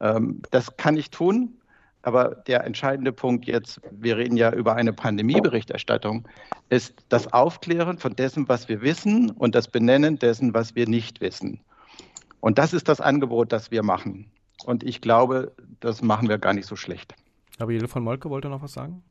Ähm, 0.00 0.42
das 0.50 0.76
kann 0.76 0.96
ich 0.96 1.10
tun, 1.10 1.58
aber 2.02 2.34
der 2.46 2.64
entscheidende 2.64 3.12
Punkt 3.12 3.46
jetzt, 3.46 3.80
wir 3.90 4.18
reden 4.18 4.36
ja 4.36 4.52
über 4.52 4.74
eine 4.74 4.92
Pandemieberichterstattung, 4.92 6.28
ist 6.68 6.94
das 7.08 7.32
Aufklären 7.32 7.98
von 7.98 8.14
dessen, 8.14 8.48
was 8.48 8.68
wir 8.68 8.82
wissen 8.82 9.30
und 9.30 9.54
das 9.54 9.68
Benennen 9.68 10.18
dessen, 10.18 10.52
was 10.52 10.74
wir 10.74 10.86
nicht 10.86 11.20
wissen. 11.20 11.60
Und 12.40 12.58
das 12.58 12.74
ist 12.74 12.88
das 12.88 13.00
Angebot, 13.00 13.52
das 13.52 13.70
wir 13.70 13.82
machen. 13.82 14.30
Und 14.66 14.82
ich 14.82 15.00
glaube, 15.00 15.52
das 15.80 16.02
machen 16.02 16.28
wir 16.28 16.36
gar 16.36 16.52
nicht 16.52 16.66
so 16.66 16.76
schlecht. 16.76 17.14
Gabriele 17.58 17.88
von 17.88 18.02
Molke 18.02 18.30
wollte 18.30 18.48
noch 18.48 18.62
was 18.62 18.72
sagen? 18.72 19.02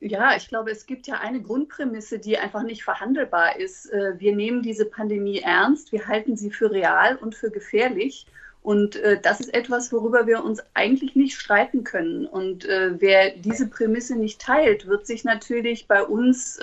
Ja, 0.00 0.36
ich 0.36 0.48
glaube, 0.48 0.70
es 0.70 0.84
gibt 0.84 1.06
ja 1.06 1.20
eine 1.20 1.40
Grundprämisse, 1.40 2.18
die 2.18 2.36
einfach 2.36 2.62
nicht 2.62 2.84
verhandelbar 2.84 3.58
ist. 3.58 3.90
Äh, 3.90 4.18
wir 4.18 4.36
nehmen 4.36 4.60
diese 4.60 4.84
Pandemie 4.84 5.38
ernst, 5.38 5.92
wir 5.92 6.06
halten 6.06 6.36
sie 6.36 6.50
für 6.50 6.70
real 6.70 7.16
und 7.16 7.34
für 7.34 7.50
gefährlich. 7.50 8.26
Und 8.62 8.96
äh, 8.96 9.18
das 9.20 9.40
ist 9.40 9.54
etwas, 9.54 9.92
worüber 9.92 10.26
wir 10.26 10.44
uns 10.44 10.62
eigentlich 10.74 11.16
nicht 11.16 11.38
streiten 11.38 11.84
können. 11.84 12.26
Und 12.26 12.66
äh, 12.66 13.00
wer 13.00 13.30
diese 13.30 13.66
Prämisse 13.68 14.16
nicht 14.16 14.42
teilt, 14.42 14.86
wird 14.86 15.06
sich 15.06 15.24
natürlich 15.24 15.88
bei 15.88 16.02
uns 16.02 16.60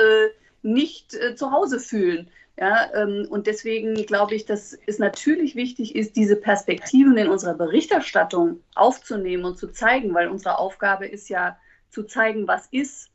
nicht 0.63 1.17
zu 1.35 1.51
Hause 1.51 1.79
fühlen. 1.79 2.29
Ja, 2.57 2.89
ähm, 2.93 3.27
und 3.29 3.47
deswegen 3.47 3.93
glaube 4.05 4.35
ich, 4.35 4.45
dass 4.45 4.77
es 4.85 4.99
natürlich 4.99 5.55
wichtig 5.55 5.95
ist, 5.95 6.15
diese 6.15 6.35
Perspektiven 6.35 7.17
in 7.17 7.29
unserer 7.29 7.53
Berichterstattung 7.53 8.61
aufzunehmen 8.75 9.45
und 9.45 9.57
zu 9.57 9.69
zeigen, 9.69 10.13
weil 10.13 10.27
unsere 10.27 10.59
Aufgabe 10.59 11.07
ist 11.07 11.29
ja 11.29 11.57
zu 11.89 12.03
zeigen, 12.03 12.47
was 12.47 12.67
ist. 12.67 13.09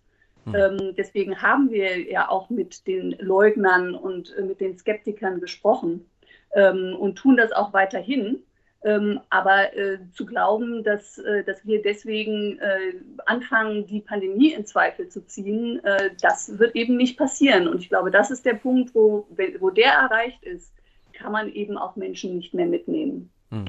Hm. 0.45 0.55
Ähm, 0.55 0.95
deswegen 0.97 1.43
haben 1.43 1.71
wir 1.71 2.11
ja 2.11 2.29
auch 2.29 2.51
mit 2.51 2.87
den 2.87 3.13
Leugnern 3.19 3.95
und 3.95 4.35
äh, 4.37 4.43
mit 4.43 4.61
den 4.61 4.79
Skeptikern 4.79 5.41
gesprochen 5.41 6.09
ähm, 6.55 6.97
und 6.99 7.17
tun 7.17 7.37
das 7.37 7.53
auch 7.53 7.73
weiterhin. 7.73 8.43
Ähm, 8.87 9.19
aber 9.31 9.77
äh, 9.77 9.99
zu 10.13 10.25
glauben, 10.25 10.85
dass, 10.85 11.19
äh, 11.19 11.43
dass 11.43 11.67
wir 11.67 11.83
deswegen 11.83 12.57
äh, 12.61 12.95
anfangen, 13.27 13.85
die 13.89 14.01
Pandemie 14.01 14.53
in 14.53 14.65
Zweifel 14.65 15.09
zu 15.09 15.27
ziehen, 15.27 15.85
äh, 15.85 16.11
das 16.23 16.61
wird 16.61 16.77
eben 16.77 16.97
nicht 16.97 17.19
passieren. 17.19 17.67
Und 17.67 17.81
ich 17.81 17.89
glaube, 17.89 18.13
das 18.13 18.31
ist 18.31 18.47
der 18.47 18.55
Punkt, 18.55 18.95
wo, 18.95 19.27
wo 19.59 19.71
der 19.71 19.93
erreicht 19.93 20.41
ist, 20.45 20.73
kann 21.15 21.33
man 21.33 21.49
eben 21.49 21.77
auch 21.77 21.97
Menschen 21.97 22.37
nicht 22.37 22.55
mehr 22.55 22.67
mitnehmen. 22.67 23.29
Hm. 23.51 23.65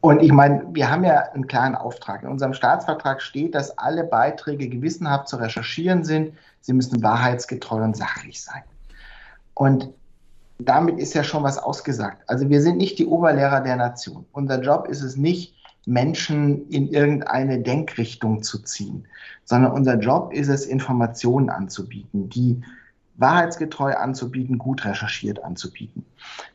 Und 0.00 0.22
ich 0.22 0.32
meine, 0.32 0.66
wir 0.72 0.90
haben 0.90 1.04
ja 1.04 1.30
einen 1.34 1.46
klaren 1.46 1.74
Auftrag. 1.74 2.22
In 2.22 2.30
unserem 2.30 2.54
Staatsvertrag 2.54 3.20
steht, 3.20 3.54
dass 3.54 3.76
alle 3.76 4.04
Beiträge 4.04 4.70
gewissenhaft 4.70 5.28
zu 5.28 5.36
recherchieren 5.36 6.04
sind. 6.04 6.32
Sie 6.62 6.72
müssen 6.72 7.02
wahrheitsgetreu 7.02 7.82
und 7.82 7.98
sachlich 7.98 8.42
sein. 8.42 8.62
Und 9.52 9.90
damit 10.58 10.98
ist 10.98 11.14
ja 11.14 11.24
schon 11.24 11.42
was 11.42 11.58
ausgesagt. 11.58 12.22
Also 12.28 12.48
wir 12.48 12.62
sind 12.62 12.76
nicht 12.76 12.98
die 12.98 13.06
Oberlehrer 13.06 13.60
der 13.60 13.76
Nation. 13.76 14.24
Unser 14.32 14.60
Job 14.62 14.88
ist 14.88 15.02
es 15.02 15.16
nicht, 15.16 15.54
Menschen 15.86 16.68
in 16.68 16.88
irgendeine 16.88 17.60
Denkrichtung 17.60 18.42
zu 18.42 18.62
ziehen, 18.62 19.06
sondern 19.44 19.72
unser 19.72 19.98
Job 19.98 20.32
ist 20.32 20.48
es, 20.48 20.64
Informationen 20.64 21.50
anzubieten, 21.50 22.30
die 22.30 22.62
wahrheitsgetreu 23.16 23.94
anzubieten, 23.94 24.58
gut 24.58 24.84
recherchiert 24.84 25.44
anzubieten, 25.44 26.04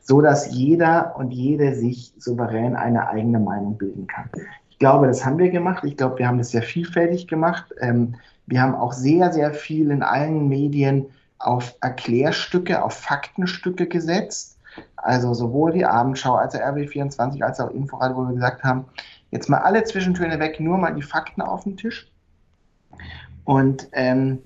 so 0.01 0.21
dass 0.21 0.51
jeder 0.51 1.15
und 1.17 1.31
jede 1.31 1.75
sich 1.75 2.13
souverän 2.17 2.75
eine 2.75 3.07
eigene 3.07 3.39
Meinung 3.39 3.77
bilden 3.77 4.07
kann. 4.07 4.29
Ich 4.69 4.79
glaube, 4.79 5.07
das 5.07 5.25
haben 5.25 5.37
wir 5.37 5.49
gemacht. 5.49 5.83
Ich 5.83 5.95
glaube, 5.95 6.19
wir 6.19 6.27
haben 6.27 6.37
das 6.37 6.51
sehr 6.51 6.63
vielfältig 6.63 7.27
gemacht. 7.27 7.65
Ähm, 7.79 8.15
wir 8.47 8.61
haben 8.61 8.75
auch 8.75 8.93
sehr, 8.93 9.31
sehr 9.31 9.53
viel 9.53 9.91
in 9.91 10.03
allen 10.03 10.49
Medien 10.49 11.05
auf 11.39 11.75
Erklärstücke, 11.81 12.83
auf 12.83 12.93
Faktenstücke 12.93 13.87
gesetzt. 13.87 14.57
Also 14.97 15.33
sowohl 15.33 15.71
die 15.71 15.85
Abendschau 15.85 16.35
als 16.35 16.55
auch 16.55 16.59
RB24 16.59 17.41
als 17.43 17.59
auch 17.59 17.71
Inforadio, 17.71 18.17
wo 18.17 18.27
wir 18.27 18.35
gesagt 18.35 18.63
haben, 18.63 18.85
jetzt 19.31 19.49
mal 19.49 19.59
alle 19.59 19.83
Zwischentöne 19.83 20.39
weg, 20.39 20.59
nur 20.59 20.77
mal 20.77 20.93
die 20.93 21.01
Fakten 21.01 21.41
auf 21.41 21.63
den 21.63 21.77
Tisch. 21.77 22.11
Und 23.45 23.87
ähm, 23.93 24.39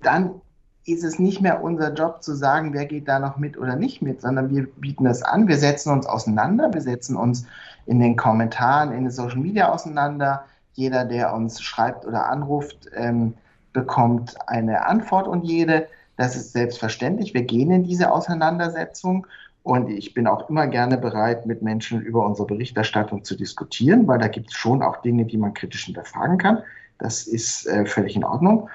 dann 0.00 0.40
ist 0.86 1.04
es 1.04 1.18
nicht 1.18 1.42
mehr 1.42 1.62
unser 1.62 1.92
Job 1.92 2.22
zu 2.22 2.34
sagen, 2.34 2.72
wer 2.72 2.86
geht 2.86 3.08
da 3.08 3.18
noch 3.18 3.36
mit 3.36 3.58
oder 3.58 3.76
nicht 3.76 4.00
mit, 4.00 4.22
sondern 4.22 4.48
wir 4.48 4.66
bieten 4.66 5.04
das 5.04 5.22
an, 5.22 5.46
wir 5.46 5.58
setzen 5.58 5.92
uns 5.92 6.06
auseinander, 6.06 6.72
wir 6.72 6.80
setzen 6.80 7.16
uns 7.16 7.46
in 7.84 8.00
den 8.00 8.16
Kommentaren, 8.16 8.92
in 8.92 9.04
den 9.04 9.10
Social 9.10 9.38
Media 9.38 9.70
auseinander. 9.70 10.44
Jeder, 10.72 11.04
der 11.04 11.34
uns 11.34 11.60
schreibt 11.60 12.06
oder 12.06 12.30
anruft, 12.30 12.88
ähm, 12.94 13.34
bekommt 13.78 14.34
eine 14.48 14.86
Antwort 14.86 15.28
und 15.28 15.44
jede. 15.44 15.86
Das 16.16 16.34
ist 16.34 16.52
selbstverständlich. 16.52 17.32
Wir 17.32 17.42
gehen 17.42 17.70
in 17.70 17.84
diese 17.84 18.10
Auseinandersetzung 18.10 19.24
und 19.62 19.88
ich 19.88 20.14
bin 20.14 20.26
auch 20.26 20.50
immer 20.50 20.66
gerne 20.66 20.98
bereit, 20.98 21.46
mit 21.46 21.62
Menschen 21.62 22.02
über 22.02 22.26
unsere 22.26 22.48
Berichterstattung 22.48 23.22
zu 23.22 23.36
diskutieren, 23.36 24.08
weil 24.08 24.18
da 24.18 24.26
gibt 24.26 24.48
es 24.48 24.54
schon 24.54 24.82
auch 24.82 24.96
Dinge, 25.02 25.26
die 25.26 25.36
man 25.36 25.54
kritisch 25.54 25.84
hinterfragen 25.84 26.38
kann. 26.38 26.58
Das 26.98 27.28
ist 27.28 27.66
äh, 27.66 27.86
völlig 27.86 28.16
in 28.16 28.24
Ordnung. 28.24 28.68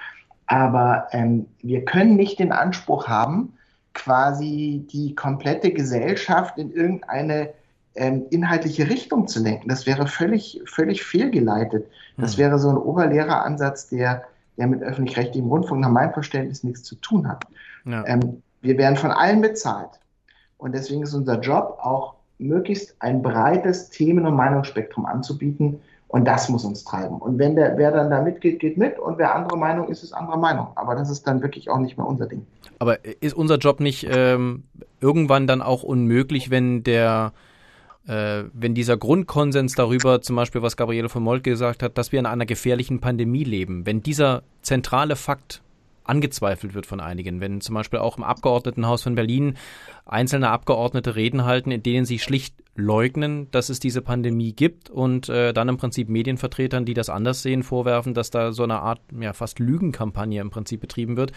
Aber 0.45 1.07
ähm, 1.11 1.47
wir 1.61 1.83
können 1.83 2.15
nicht 2.15 2.39
den 2.39 2.53
Anspruch 2.53 3.07
haben, 3.09 3.53
quasi 3.93 4.87
die 4.89 5.13
komplette 5.15 5.73
Gesellschaft 5.73 6.57
in 6.57 6.71
irgendeine 6.71 7.49
ähm, 7.95 8.25
inhaltliche 8.29 8.89
Richtung 8.89 9.27
zu 9.27 9.43
lenken. 9.43 9.67
Das 9.67 9.85
wäre 9.85 10.07
völlig, 10.07 10.61
völlig 10.65 11.03
fehlgeleitet. 11.03 11.87
Das 12.17 12.33
hm. 12.33 12.37
wäre 12.39 12.59
so 12.59 12.69
ein 12.69 12.77
Oberlehreransatz, 12.77 13.89
der 13.89 14.23
der 14.57 14.67
mit 14.67 14.81
öffentlich-rechtlichem 14.81 15.47
Rundfunk 15.47 15.81
nach 15.81 15.89
meinem 15.89 16.13
Verständnis 16.13 16.63
nichts 16.63 16.83
zu 16.83 16.95
tun 16.95 17.27
hat. 17.27 17.45
Ja. 17.85 18.05
Ähm, 18.07 18.41
wir 18.61 18.77
werden 18.77 18.95
von 18.95 19.11
allen 19.11 19.41
bezahlt. 19.41 19.99
Und 20.57 20.73
deswegen 20.73 21.03
ist 21.03 21.13
unser 21.13 21.39
Job 21.39 21.77
auch 21.81 22.15
möglichst 22.39 22.95
ein 22.99 23.21
breites 23.21 23.89
Themen- 23.89 24.25
und 24.25 24.35
Meinungsspektrum 24.35 25.05
anzubieten. 25.05 25.81
Und 26.07 26.25
das 26.25 26.47
muss 26.47 26.63
uns 26.63 26.83
treiben. 26.83 27.17
Und 27.17 27.39
wenn 27.39 27.55
der, 27.55 27.75
wer 27.77 27.91
dann 27.91 28.11
da 28.11 28.21
mitgeht, 28.21 28.59
geht 28.59 28.77
mit. 28.77 28.99
Und 28.99 29.17
wer 29.17 29.35
andere 29.35 29.57
Meinung 29.57 29.87
ist, 29.89 30.03
ist 30.03 30.13
andere 30.13 30.37
Meinung. 30.37 30.67
Aber 30.75 30.95
das 30.95 31.09
ist 31.09 31.25
dann 31.27 31.41
wirklich 31.41 31.69
auch 31.69 31.79
nicht 31.79 31.97
mehr 31.97 32.05
unser 32.05 32.27
Ding. 32.27 32.45
Aber 32.77 33.03
ist 33.03 33.33
unser 33.33 33.57
Job 33.57 33.79
nicht 33.79 34.07
ähm, 34.09 34.63
irgendwann 35.01 35.47
dann 35.47 35.61
auch 35.61 35.81
unmöglich, 35.81 36.51
wenn 36.51 36.83
der 36.83 37.33
äh, 38.07 38.43
wenn 38.53 38.73
dieser 38.75 38.97
Grundkonsens 38.97 39.75
darüber, 39.75 40.21
zum 40.21 40.35
Beispiel 40.35 40.61
was 40.61 40.77
Gabriele 40.77 41.09
von 41.09 41.23
Moltke 41.23 41.51
gesagt 41.51 41.83
hat, 41.83 41.97
dass 41.97 42.11
wir 42.11 42.19
in 42.19 42.25
einer 42.25 42.45
gefährlichen 42.45 42.99
Pandemie 42.99 43.43
leben, 43.43 43.85
wenn 43.85 44.01
dieser 44.03 44.43
zentrale 44.61 45.15
Fakt 45.15 45.61
angezweifelt 46.03 46.73
wird 46.73 46.85
von 46.85 46.99
einigen, 46.99 47.39
wenn 47.39 47.61
zum 47.61 47.75
Beispiel 47.75 47.99
auch 47.99 48.17
im 48.17 48.23
Abgeordnetenhaus 48.23 49.03
von 49.03 49.15
Berlin 49.15 49.55
einzelne 50.05 50.49
Abgeordnete 50.49 51.15
Reden 51.15 51.45
halten, 51.45 51.71
in 51.71 51.81
denen 51.81 52.05
sie 52.05 52.19
schlicht 52.19 52.55
leugnen, 52.75 53.49
dass 53.51 53.69
es 53.69 53.79
diese 53.79 54.01
Pandemie 54.01 54.53
gibt 54.53 54.89
und 54.89 55.29
äh, 55.29 55.53
dann 55.53 55.69
im 55.69 55.77
Prinzip 55.77 56.09
Medienvertretern, 56.09 56.85
die 56.85 56.93
das 56.93 57.09
anders 57.09 57.41
sehen, 57.41 57.63
vorwerfen, 57.63 58.13
dass 58.13 58.31
da 58.31 58.51
so 58.51 58.63
eine 58.63 58.79
Art 58.79 58.99
ja 59.17 59.33
fast 59.33 59.59
Lügenkampagne 59.59 60.41
im 60.41 60.49
Prinzip 60.49 60.81
betrieben 60.81 61.15
wird. 61.15 61.31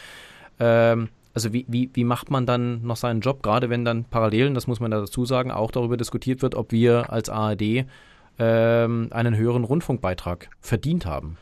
Ähm, 0.58 1.10
also 1.36 1.52
wie, 1.52 1.66
wie, 1.68 1.90
wie 1.92 2.04
macht 2.04 2.30
man 2.30 2.46
dann 2.46 2.80
noch 2.82 2.96
seinen 2.96 3.20
Job, 3.20 3.42
gerade 3.42 3.68
wenn 3.68 3.84
dann 3.84 4.04
parallel, 4.04 4.54
das 4.54 4.66
muss 4.66 4.80
man 4.80 4.90
dazu 4.90 5.26
sagen, 5.26 5.50
auch 5.50 5.70
darüber 5.70 5.98
diskutiert 5.98 6.40
wird, 6.40 6.54
ob 6.54 6.72
wir 6.72 7.12
als 7.12 7.28
ARD 7.28 7.84
ähm, 8.38 9.08
einen 9.10 9.36
höheren 9.36 9.64
Rundfunkbeitrag 9.64 10.48
verdient 10.60 11.04
haben? 11.04 11.36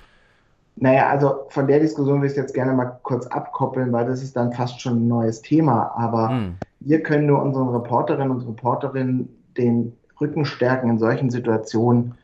Naja, 0.75 1.09
also 1.11 1.47
von 1.51 1.69
der 1.69 1.79
Diskussion 1.79 2.21
will 2.21 2.29
ich 2.29 2.37
jetzt 2.37 2.55
gerne 2.55 2.73
mal 2.73 2.99
kurz 3.05 3.29
abkoppeln, 3.29 3.93
weil 3.93 4.05
das 4.07 4.21
ist 4.21 4.35
dann 4.35 4.53
fast 4.53 4.81
schon 4.81 5.05
ein 5.05 5.07
neues 5.07 5.43
Thema. 5.43 5.93
Aber 5.97 6.31
hm. 6.31 6.55
wir 6.81 7.01
können 7.05 7.27
nur 7.27 7.41
unseren 7.41 7.69
Reporterinnen 7.69 8.33
und 8.33 8.49
Reporterinnen 8.49 9.29
den 9.57 9.93
Rücken 10.21 10.45
stärken, 10.45 10.91
in 10.91 10.99
solchen 10.99 11.31
Situationen 11.31 12.15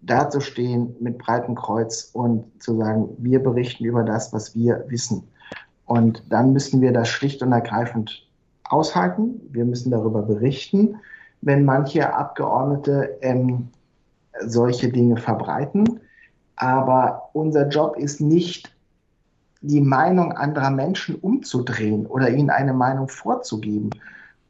dazustehen 0.00 0.96
mit 0.98 1.18
breitem 1.18 1.54
Kreuz 1.56 2.08
und 2.14 2.46
zu 2.62 2.78
sagen, 2.78 3.10
wir 3.18 3.42
berichten 3.42 3.84
über 3.84 4.02
das, 4.02 4.32
was 4.32 4.54
wir 4.54 4.86
wissen. 4.88 5.28
Und 5.88 6.22
dann 6.28 6.52
müssen 6.52 6.82
wir 6.82 6.92
das 6.92 7.08
schlicht 7.08 7.42
und 7.42 7.50
ergreifend 7.50 8.26
aushalten. 8.64 9.40
Wir 9.50 9.64
müssen 9.64 9.90
darüber 9.90 10.20
berichten, 10.20 10.96
wenn 11.40 11.64
manche 11.64 12.14
Abgeordnete 12.14 13.16
ähm, 13.22 13.68
solche 14.40 14.90
Dinge 14.90 15.16
verbreiten. 15.16 16.00
Aber 16.56 17.30
unser 17.32 17.68
Job 17.68 17.96
ist 17.96 18.20
nicht, 18.20 18.70
die 19.62 19.80
Meinung 19.80 20.32
anderer 20.32 20.70
Menschen 20.70 21.14
umzudrehen 21.16 22.06
oder 22.06 22.28
ihnen 22.30 22.50
eine 22.50 22.74
Meinung 22.74 23.08
vorzugeben. 23.08 23.88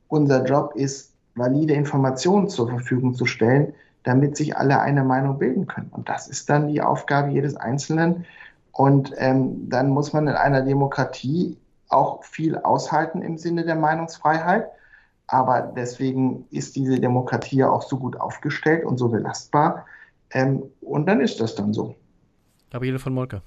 Unser 0.08 0.44
Job 0.44 0.72
ist, 0.74 1.14
valide 1.36 1.74
Informationen 1.74 2.48
zur 2.48 2.68
Verfügung 2.68 3.14
zu 3.14 3.26
stellen, 3.26 3.72
damit 4.02 4.36
sich 4.36 4.56
alle 4.56 4.80
eine 4.80 5.04
Meinung 5.04 5.38
bilden 5.38 5.68
können. 5.68 5.90
Und 5.92 6.08
das 6.08 6.26
ist 6.26 6.50
dann 6.50 6.66
die 6.66 6.82
Aufgabe 6.82 7.30
jedes 7.30 7.54
Einzelnen. 7.54 8.24
Und 8.72 9.12
ähm, 9.16 9.68
dann 9.68 9.90
muss 9.90 10.12
man 10.12 10.28
in 10.28 10.34
einer 10.34 10.62
Demokratie 10.62 11.56
auch 11.88 12.22
viel 12.24 12.56
aushalten 12.56 13.22
im 13.22 13.38
Sinne 13.38 13.64
der 13.64 13.74
Meinungsfreiheit. 13.74 14.66
Aber 15.26 15.60
deswegen 15.76 16.46
ist 16.50 16.76
diese 16.76 17.00
Demokratie 17.00 17.56
ja 17.56 17.70
auch 17.70 17.82
so 17.82 17.98
gut 17.98 18.18
aufgestellt 18.18 18.84
und 18.84 18.98
so 18.98 19.08
belastbar. 19.08 19.86
Ähm, 20.30 20.62
und 20.80 21.06
dann 21.06 21.20
ist 21.20 21.40
das 21.40 21.54
dann 21.54 21.72
so. 21.72 21.94
Gabriele 22.70 22.98
von 22.98 23.14
Molke. 23.14 23.42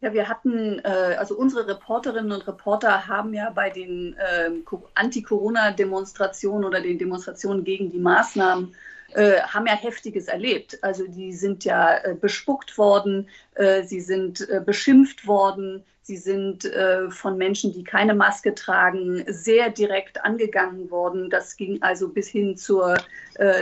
Ja, 0.00 0.12
wir 0.12 0.28
hatten, 0.28 0.78
äh, 0.84 1.16
also 1.18 1.36
unsere 1.36 1.66
Reporterinnen 1.66 2.30
und 2.30 2.46
Reporter 2.46 3.08
haben 3.08 3.34
ja 3.34 3.50
bei 3.50 3.70
den 3.70 4.14
äh, 4.14 4.50
Anti-Corona-Demonstrationen 4.94 6.64
oder 6.64 6.80
den 6.80 6.98
Demonstrationen 6.98 7.64
gegen 7.64 7.90
die 7.90 7.98
Maßnahmen 7.98 8.74
äh, 9.14 9.40
haben 9.40 9.66
ja 9.66 9.74
Heftiges 9.74 10.28
erlebt. 10.28 10.78
Also 10.82 11.06
die 11.06 11.32
sind 11.32 11.64
ja 11.64 11.96
äh, 11.98 12.14
bespuckt 12.14 12.76
worden, 12.76 13.28
äh, 13.54 13.82
sie 13.82 14.00
sind 14.00 14.48
äh, 14.48 14.60
beschimpft 14.64 15.26
worden, 15.26 15.82
sie 16.02 16.16
sind 16.16 16.64
äh, 16.66 17.10
von 17.10 17.38
Menschen, 17.38 17.72
die 17.72 17.84
keine 17.84 18.14
Maske 18.14 18.54
tragen, 18.54 19.24
sehr 19.26 19.70
direkt 19.70 20.24
angegangen 20.24 20.90
worden. 20.90 21.30
Das 21.30 21.56
ging 21.56 21.82
also 21.82 22.08
bis 22.08 22.28
hin 22.28 22.56
zur, 22.56 22.96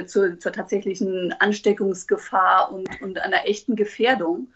zur, 0.07 0.39
zur, 0.39 0.53
tatsächlichen 0.53 1.35
Ansteckungsgefahr 1.39 2.73
und, 2.73 2.89
und 3.03 3.19
einer 3.19 3.47
echten 3.47 3.77
Gefährdung. 3.77 4.49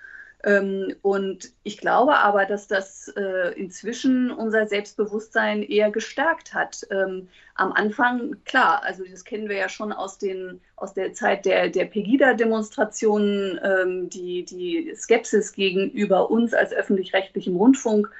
Ähm, 0.45 0.95
und 1.03 1.53
ich 1.65 1.79
glaube 1.79 2.17
aber, 2.17 2.47
dass 2.47 2.67
das 2.67 3.09
äh, 3.09 3.53
inzwischen 3.59 4.31
unser 4.31 4.67
Selbstbewusstsein 4.67 5.63
eher 5.63 5.91
gestärkt 5.91 6.55
hat. 6.55 6.87
Ähm, 6.91 7.29
am 7.55 7.73
Anfang, 7.73 8.37
klar, 8.45 8.83
also 8.83 9.05
das 9.11 9.25
kennen 9.25 9.49
wir 9.49 9.57
ja 9.57 9.69
schon 9.69 9.93
aus, 9.93 10.19
den, 10.19 10.61
aus 10.77 10.95
der 10.95 11.13
Zeit 11.13 11.45
der, 11.45 11.69
der 11.69 11.85
Pegida-Demonstrationen, 11.85 13.61
ähm, 13.63 14.09
die, 14.09 14.45
die 14.45 14.95
Skepsis 14.97 15.53
gegenüber 15.53 16.31
uns 16.31 16.55
als 16.55 16.73
öffentlich-rechtlichem 16.73 17.57
Rundfunk. 17.57 18.11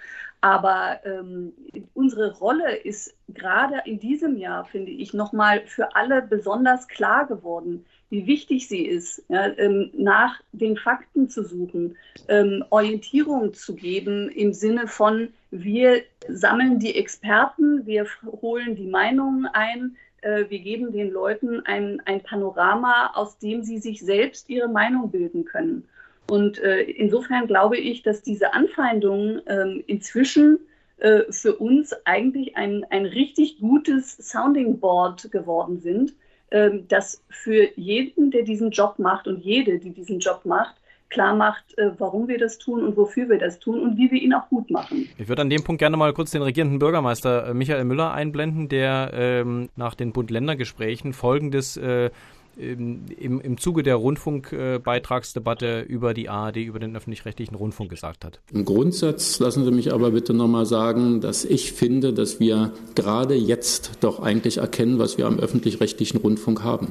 Aber 0.43 1.01
ähm, 1.05 1.53
unsere 1.95 2.33
Rolle 2.39 2.77
ist 2.77 3.15
gerade 3.29 3.83
in 3.85 3.99
diesem 3.99 4.37
Jahr, 4.37 4.65
finde 4.65 4.91
ich, 4.91 5.13
nochmal 5.13 5.67
für 5.67 5.95
alle 5.95 6.23
besonders 6.23 6.89
klar 6.89 7.27
geworden 7.27 7.85
wie 8.11 8.27
wichtig 8.27 8.69
sie 8.69 8.85
ist, 8.85 9.23
ja, 9.29 9.47
ähm, 9.57 9.91
nach 9.95 10.41
den 10.53 10.77
Fakten 10.77 11.29
zu 11.29 11.45
suchen, 11.45 11.97
ähm, 12.29 12.65
Orientierung 12.71 13.55
zu 13.55 13.75
geben 13.75 14.29
im 14.29 14.53
Sinne 14.53 14.89
von, 14.89 15.29
wir 15.53 16.03
sammeln 16.29 16.81
die 16.81 16.97
Experten, 16.97 17.87
wir 17.87 18.07
holen 18.43 18.75
die 18.75 18.89
Meinungen 18.89 19.47
ein, 19.47 19.97
äh, 20.23 20.45
wir 20.49 20.59
geben 20.59 20.93
den 20.93 21.13
Leuten 21.13 21.65
ein, 21.67 22.03
ein 22.05 22.21
Panorama, 22.21 23.13
aus 23.15 23.39
dem 23.39 23.63
sie 23.63 23.79
sich 23.79 24.01
selbst 24.01 24.51
ihre 24.51 24.69
Meinung 24.69 25.11
bilden 25.11 25.45
können. 25.45 25.85
Und 26.29 26.59
äh, 26.59 26.83
insofern 26.83 27.47
glaube 27.47 27.79
ich, 27.79 28.03
dass 28.03 28.23
diese 28.23 28.53
Anfeindungen 28.55 29.47
äh, 29.47 29.79
inzwischen 29.87 30.59
für 31.31 31.57
uns 31.57 31.95
eigentlich 32.05 32.59
ein, 32.59 32.85
ein 32.91 33.07
richtig 33.07 33.59
gutes 33.59 34.19
Sounding 34.19 34.81
Board 34.81 35.33
geworden 35.33 35.81
sind 35.81 36.13
ähm, 36.51 36.87
das 36.89 37.23
für 37.29 37.69
jeden, 37.77 38.31
der 38.31 38.43
diesen 38.43 38.71
Job 38.71 38.99
macht 38.99 39.27
und 39.27 39.45
jede, 39.45 39.79
die 39.79 39.91
diesen 39.91 40.19
Job 40.19 40.41
macht, 40.45 40.75
klar 41.11 41.35
macht, 41.35 41.77
äh, 41.77 41.91
warum 41.99 42.29
wir 42.29 42.39
das 42.39 42.59
tun 42.59 42.83
und 42.83 42.97
wofür 42.97 43.29
wir 43.29 43.39
das 43.39 43.59
tun 43.59 43.81
und 43.81 43.97
wie 43.99 44.11
wir 44.11 44.21
ihn 44.21 44.33
auch 44.33 44.49
gut 44.49 44.71
machen. 44.71 45.09
Ich 45.19 45.29
würde 45.29 45.43
an 45.43 45.51
dem 45.51 45.63
Punkt 45.63 45.81
gerne 45.81 45.97
mal 45.97 46.13
kurz 46.13 46.31
den 46.31 46.43
regierenden 46.43 46.79
Bürgermeister 46.79 47.49
äh, 47.49 47.55
Michael 47.55 47.85
Müller 47.85 48.13
einblenden, 48.13 48.69
der 48.69 49.11
ähm, 49.13 49.69
nach 49.77 49.95
den 49.95 50.13
Bund-Länder-Gesprächen 50.13 51.13
folgendes 51.13 51.77
äh, 51.77 52.11
im, 52.57 53.41
im 53.41 53.59
Zuge 53.59 53.83
der 53.83 53.97
Rundfunkbeitragsdebatte 53.97 55.81
über 55.81 56.15
die 56.15 56.29
ARD, 56.29 56.57
über 56.57 56.79
den 56.79 56.97
öffentlich-rechtlichen 56.97 57.55
Rundfunk 57.55 57.91
gesagt 57.91 58.25
hat. 58.25 58.41
Im 58.53 58.65
Grundsatz 58.65 59.39
lassen 59.39 59.65
Sie 59.65 59.71
mich 59.71 59.93
aber 59.93 60.11
bitte 60.11 60.35
nochmal 60.35 60.67
sagen, 60.67 61.21
dass 61.21 61.45
ich 61.45 61.73
finde, 61.73 62.13
dass 62.13 62.41
wir 62.41 62.73
gerade 62.95 63.35
jetzt 63.35 63.93
doch 64.01 64.21
eigentlich 64.21 64.59
erkennen, 64.59 64.99
was 64.99 65.19
wir 65.19 65.27
am 65.27 65.39
öffentlich-rechtlichen 65.39 66.19
Rundfunk 66.19 66.63
haben 66.63 66.89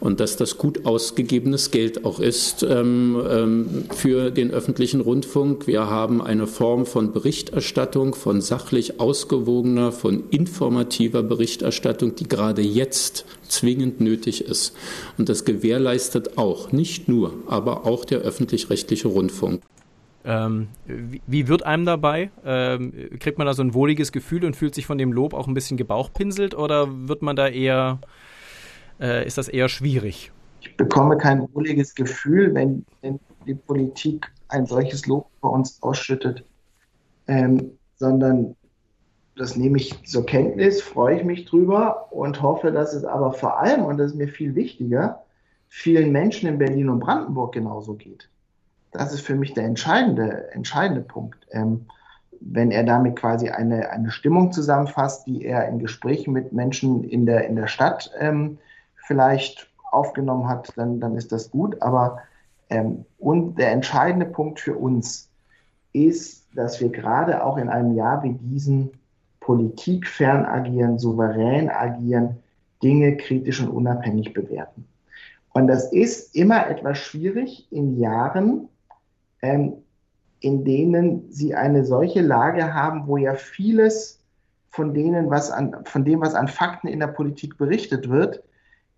und 0.00 0.18
dass 0.18 0.36
das 0.36 0.58
gut 0.58 0.86
ausgegebenes 0.86 1.70
Geld 1.70 2.04
auch 2.04 2.20
ist 2.20 2.62
ähm, 2.62 3.22
ähm, 3.30 3.84
für 3.94 4.30
den 4.30 4.50
öffentlichen 4.50 5.00
Rundfunk. 5.00 5.66
Wir 5.66 5.88
haben 5.88 6.22
eine 6.22 6.46
Form 6.46 6.86
von 6.86 7.12
Berichterstattung, 7.12 8.14
von 8.14 8.40
sachlich 8.40 8.98
ausgewogener, 8.98 9.92
von 9.92 10.24
informativer 10.30 11.22
Berichterstattung, 11.22 12.14
die 12.14 12.28
gerade 12.28 12.62
jetzt 12.62 13.26
zwingend 13.46 14.00
nötig 14.00 14.44
ist. 14.44 14.74
Und 15.18 15.28
das 15.28 15.44
gewährleistet 15.44 16.38
auch, 16.38 16.72
nicht 16.72 17.08
nur, 17.08 17.34
aber 17.46 17.86
auch 17.86 18.04
der 18.04 18.20
öffentlich-rechtliche 18.20 19.08
Rundfunk. 19.08 19.62
Ähm, 20.22 20.68
wie, 20.86 21.22
wie, 21.26 21.48
wird 21.48 21.64
einem 21.64 21.86
dabei? 21.86 22.30
Ähm, 22.44 22.92
kriegt 23.18 23.38
man 23.38 23.46
da 23.46 23.54
so 23.54 23.62
ein 23.62 23.72
wohliges 23.72 24.12
Gefühl 24.12 24.44
und 24.44 24.54
fühlt 24.54 24.74
sich 24.74 24.86
von 24.86 24.98
dem 24.98 25.12
Lob 25.12 25.32
auch 25.32 25.46
ein 25.46 25.54
bisschen 25.54 25.78
gebauchpinselt 25.78 26.54
oder 26.54 26.88
wird 27.08 27.22
man 27.22 27.36
da 27.36 27.48
eher 27.48 28.00
äh, 29.00 29.26
ist 29.26 29.38
das 29.38 29.48
eher 29.48 29.68
schwierig. 29.68 30.32
Ich 30.60 30.76
bekomme 30.76 31.16
kein 31.16 31.48
wohliges 31.54 31.94
Gefühl, 31.94 32.54
wenn, 32.54 32.84
wenn 33.00 33.18
die 33.46 33.54
Politik 33.54 34.30
ein 34.48 34.66
solches 34.66 35.06
Lob 35.06 35.26
bei 35.40 35.48
uns 35.48 35.82
ausschüttet, 35.82 36.44
ähm, 37.26 37.72
sondern 37.96 38.56
das 39.36 39.56
nehme 39.56 39.78
ich 39.78 40.04
zur 40.04 40.26
Kenntnis, 40.26 40.82
freue 40.82 41.16
ich 41.16 41.24
mich 41.24 41.46
drüber 41.46 42.12
und 42.12 42.42
hoffe, 42.42 42.72
dass 42.72 42.92
es 42.92 43.04
aber 43.04 43.32
vor 43.32 43.58
allem, 43.58 43.84
und 43.84 43.96
das 43.96 44.12
ist 44.12 44.18
mir 44.18 44.28
viel 44.28 44.54
wichtiger, 44.54 45.22
vielen 45.68 46.12
Menschen 46.12 46.48
in 46.48 46.58
Berlin 46.58 46.90
und 46.90 47.00
Brandenburg 47.00 47.54
genauso 47.54 47.94
geht. 47.94 48.28
Das 48.92 49.14
ist 49.14 49.20
für 49.20 49.36
mich 49.36 49.54
der 49.54 49.64
entscheidende, 49.64 50.50
entscheidende 50.52 51.00
Punkt. 51.00 51.46
Ähm, 51.52 51.86
wenn 52.40 52.70
er 52.70 52.84
damit 52.84 53.16
quasi 53.16 53.50
eine, 53.50 53.90
eine 53.90 54.10
Stimmung 54.10 54.50
zusammenfasst, 54.50 55.26
die 55.26 55.44
er 55.44 55.68
in 55.68 55.78
Gesprächen 55.78 56.32
mit 56.32 56.52
Menschen 56.52 57.04
in 57.04 57.26
der, 57.26 57.46
in 57.46 57.56
der 57.56 57.66
Stadt 57.66 58.10
ähm, 58.18 58.58
vielleicht 59.10 59.68
aufgenommen 59.90 60.48
hat, 60.48 60.72
dann, 60.76 61.00
dann 61.00 61.16
ist 61.16 61.32
das 61.32 61.50
gut. 61.50 61.82
Aber 61.82 62.18
ähm, 62.68 63.04
und 63.18 63.58
der 63.58 63.72
entscheidende 63.72 64.24
Punkt 64.24 64.60
für 64.60 64.76
uns 64.76 65.28
ist, 65.92 66.46
dass 66.54 66.80
wir 66.80 66.90
gerade 66.90 67.44
auch 67.44 67.56
in 67.56 67.68
einem 67.68 67.96
Jahr 67.96 68.22
wie 68.22 68.34
diesen 68.34 68.92
politikfern 69.40 70.44
agieren, 70.44 71.00
souverän 71.00 71.68
agieren, 71.70 72.36
Dinge 72.84 73.16
kritisch 73.16 73.60
und 73.60 73.70
unabhängig 73.70 74.32
bewerten. 74.32 74.86
Und 75.54 75.66
das 75.66 75.92
ist 75.92 76.36
immer 76.36 76.68
etwas 76.68 76.98
schwierig 76.98 77.66
in 77.72 77.98
Jahren, 77.98 78.68
ähm, 79.42 79.72
in 80.38 80.64
denen 80.64 81.32
sie 81.32 81.56
eine 81.56 81.84
solche 81.84 82.20
Lage 82.20 82.74
haben, 82.74 83.08
wo 83.08 83.16
ja 83.16 83.34
vieles 83.34 84.22
von 84.68 84.94
denen, 84.94 85.30
was 85.30 85.50
an, 85.50 85.84
von 85.84 86.04
dem, 86.04 86.20
was 86.20 86.36
an 86.36 86.46
Fakten 86.46 86.86
in 86.86 87.00
der 87.00 87.08
Politik 87.08 87.58
berichtet 87.58 88.08
wird, 88.08 88.44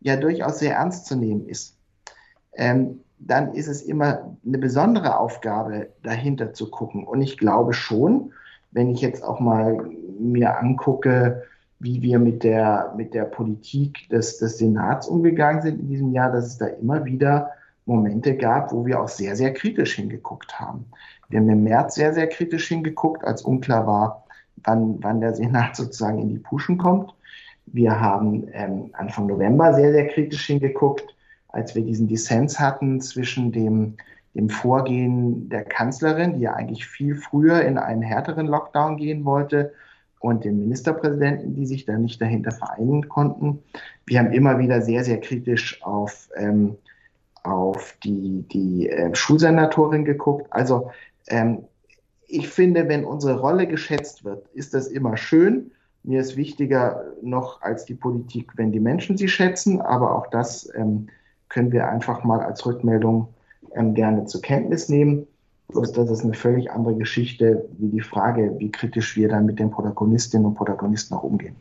ja 0.03 0.17
durchaus 0.17 0.59
sehr 0.59 0.75
ernst 0.75 1.07
zu 1.07 1.17
nehmen 1.17 1.49
ist, 1.49 1.77
ähm, 2.55 3.01
dann 3.19 3.55
ist 3.55 3.69
es 3.69 3.83
immer 3.83 4.37
eine 4.45 4.59
besondere 4.59 5.19
Aufgabe, 5.19 5.89
dahinter 6.03 6.53
zu 6.55 6.71
gucken. 6.71 7.05
Und 7.05 7.23
ich 7.23 7.39
glaube 7.39 7.73
schon, 7.73 8.33
wenn 8.73 8.91
ich 8.91 9.01
jetzt 9.01 9.23
auch 9.23 9.39
mal 9.39 9.91
mir 10.19 10.59
angucke, 10.59 11.45
wie 11.79 12.01
wir 12.03 12.19
mit 12.19 12.45
der, 12.45 12.93
mit 12.97 13.15
der 13.15 13.25
Politik 13.25 14.09
des, 14.09 14.39
des 14.39 14.59
Senats 14.59 15.07
umgegangen 15.09 15.63
sind 15.63 15.81
in 15.81 15.89
diesem 15.89 16.13
Jahr, 16.13 16.31
dass 16.31 16.47
es 16.47 16.59
da 16.59 16.67
immer 16.67 17.05
wieder 17.05 17.51
Momente 17.87 18.37
gab, 18.37 18.73
wo 18.73 18.87
wir 18.87 19.01
auch 19.01 19.09
sehr, 19.09 19.35
sehr 19.35 19.53
kritisch 19.53 19.97
hingeguckt 19.97 20.59
haben. 20.61 20.87
Wir 21.29 21.41
haben 21.41 21.49
im 21.49 21.65
März 21.65 21.97
sehr, 21.97 22.15
sehr 22.15 22.29
kritisch 22.29 22.69
hingeguckt, 22.69 23.25
als 23.25 23.43
unklar 23.43 23.87
war, 23.87 24.25
wann, 24.65 25.03
wann 25.03 25.21
der 25.21 25.35
Senat 25.35 25.77
sozusagen 25.77 26.19
in 26.19 26.29
die 26.29 26.39
Puschen 26.39 26.79
kommt. 26.79 27.13
Wir 27.67 28.01
haben 28.01 28.49
ähm, 28.53 28.91
Anfang 28.93 29.27
November 29.27 29.75
sehr, 29.75 29.93
sehr 29.93 30.09
kritisch 30.09 30.47
hingeguckt, 30.47 31.15
als 31.49 31.75
wir 31.75 31.83
diesen 31.83 32.09
Dissens 32.09 32.59
hatten 32.59 33.01
zwischen 33.01 33.53
dem, 33.53 33.97
dem 34.35 34.49
Vorgehen 34.49 35.49
der 35.49 35.65
Kanzlerin, 35.65 36.35
die 36.35 36.41
ja 36.41 36.55
eigentlich 36.55 36.87
viel 36.87 37.15
früher 37.15 37.63
in 37.63 37.79
einen 37.79 38.03
härteren 38.03 38.47
Lockdown 38.47 38.97
gehen 38.97 39.25
wollte, 39.25 39.73
und 40.23 40.45
dem 40.45 40.59
Ministerpräsidenten, 40.61 41.55
die 41.55 41.67
sich 41.67 41.85
da 41.85 41.99
nicht 41.99 42.21
dahinter 42.23 42.53
vereinen 42.53 43.09
konnten. 43.09 43.59
Wir 44.07 44.21
haben 44.21 44.33
immer 44.33 44.59
wieder 44.59 44.81
sehr, 44.81 45.03
sehr 45.05 45.21
kritisch 45.21 45.83
auf, 45.83 46.31
ähm, 46.37 46.77
auf 47.43 47.97
die, 48.05 48.45
die 48.53 48.89
äh, 48.89 49.13
Schulsenatorin 49.15 50.05
geguckt. 50.05 50.47
Also 50.51 50.93
ähm, 51.27 51.65
ich 52.29 52.49
finde, 52.49 52.89
wenn 52.89 53.05
unsere 53.05 53.41
Rolle 53.41 53.67
geschätzt 53.67 54.25
wird, 54.25 54.47
ist 54.55 54.75
das 54.75 54.87
immer 54.87 55.17
schön. 55.17 55.73
Mir 56.05 56.21
ist 56.21 56.37
wichtiger 56.37 57.05
noch 57.23 57.63
als 57.63 57.85
die 57.85 57.95
Politik, 57.95 58.53
wenn 58.57 58.73
die 58.73 58.81
Menschen 58.81 59.17
sie 59.17 59.29
schätzen, 59.29 59.81
aber 59.81 60.17
auch 60.17 60.27
das 60.29 60.69
ähm, 60.75 61.09
können 61.49 61.71
wir 61.71 61.89
einfach 61.89 62.25
mal 62.25 62.41
als 62.41 62.67
Rückmeldung 62.67 63.29
ähm, 63.75 63.95
gerne 63.95 64.25
zur 64.25 64.43
Kenntnis 64.43 64.89
nehmen. 64.89 65.27
Bloß 65.69 65.93
das 65.93 66.11
ist 66.11 66.25
eine 66.25 66.35
völlig 66.35 66.71
andere 66.71 66.97
Geschichte 66.97 67.69
wie 67.79 67.89
die 67.89 68.01
Frage, 68.01 68.55
wie 68.59 68.71
kritisch 68.71 69.17
wir 69.17 69.29
dann 69.29 69.47
mit 69.47 69.59
den 69.59 69.71
Protagonistinnen 69.71 70.47
und 70.47 70.55
Protagonisten 70.55 71.15
auch 71.15 71.23
umgehen. 71.23 71.57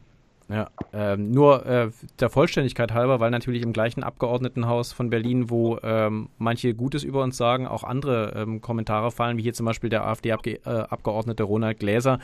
Ja, 0.52 0.70
ähm, 0.92 1.32
nur 1.32 1.66
äh, 1.66 1.92
der 2.20 2.30
Vollständigkeit 2.30 2.94
halber, 2.94 3.22
weil 3.22 3.32
natürlich 3.32 3.62
im 3.62 3.72
gleichen 3.72 4.04
Abgeordnetenhaus 4.04 4.92
von 4.92 5.10
Berlin, 5.10 5.50
wo 5.50 5.78
ähm, 5.82 6.28
manche 6.38 6.74
Gutes 6.74 7.04
über 7.04 7.24
uns 7.24 7.38
sagen, 7.38 7.68
auch 7.68 7.86
andere 7.86 8.34
ähm, 8.36 8.60
Kommentare 8.60 9.12
fallen, 9.12 9.38
wie 9.38 9.44
hier 9.44 9.54
zum 9.54 9.66
Beispiel 9.66 9.90
der 9.90 10.06
AfD-Abgeordnete 10.06 11.44
äh, 11.44 11.46
Ronald 11.46 11.80
Gläser, 11.80 12.20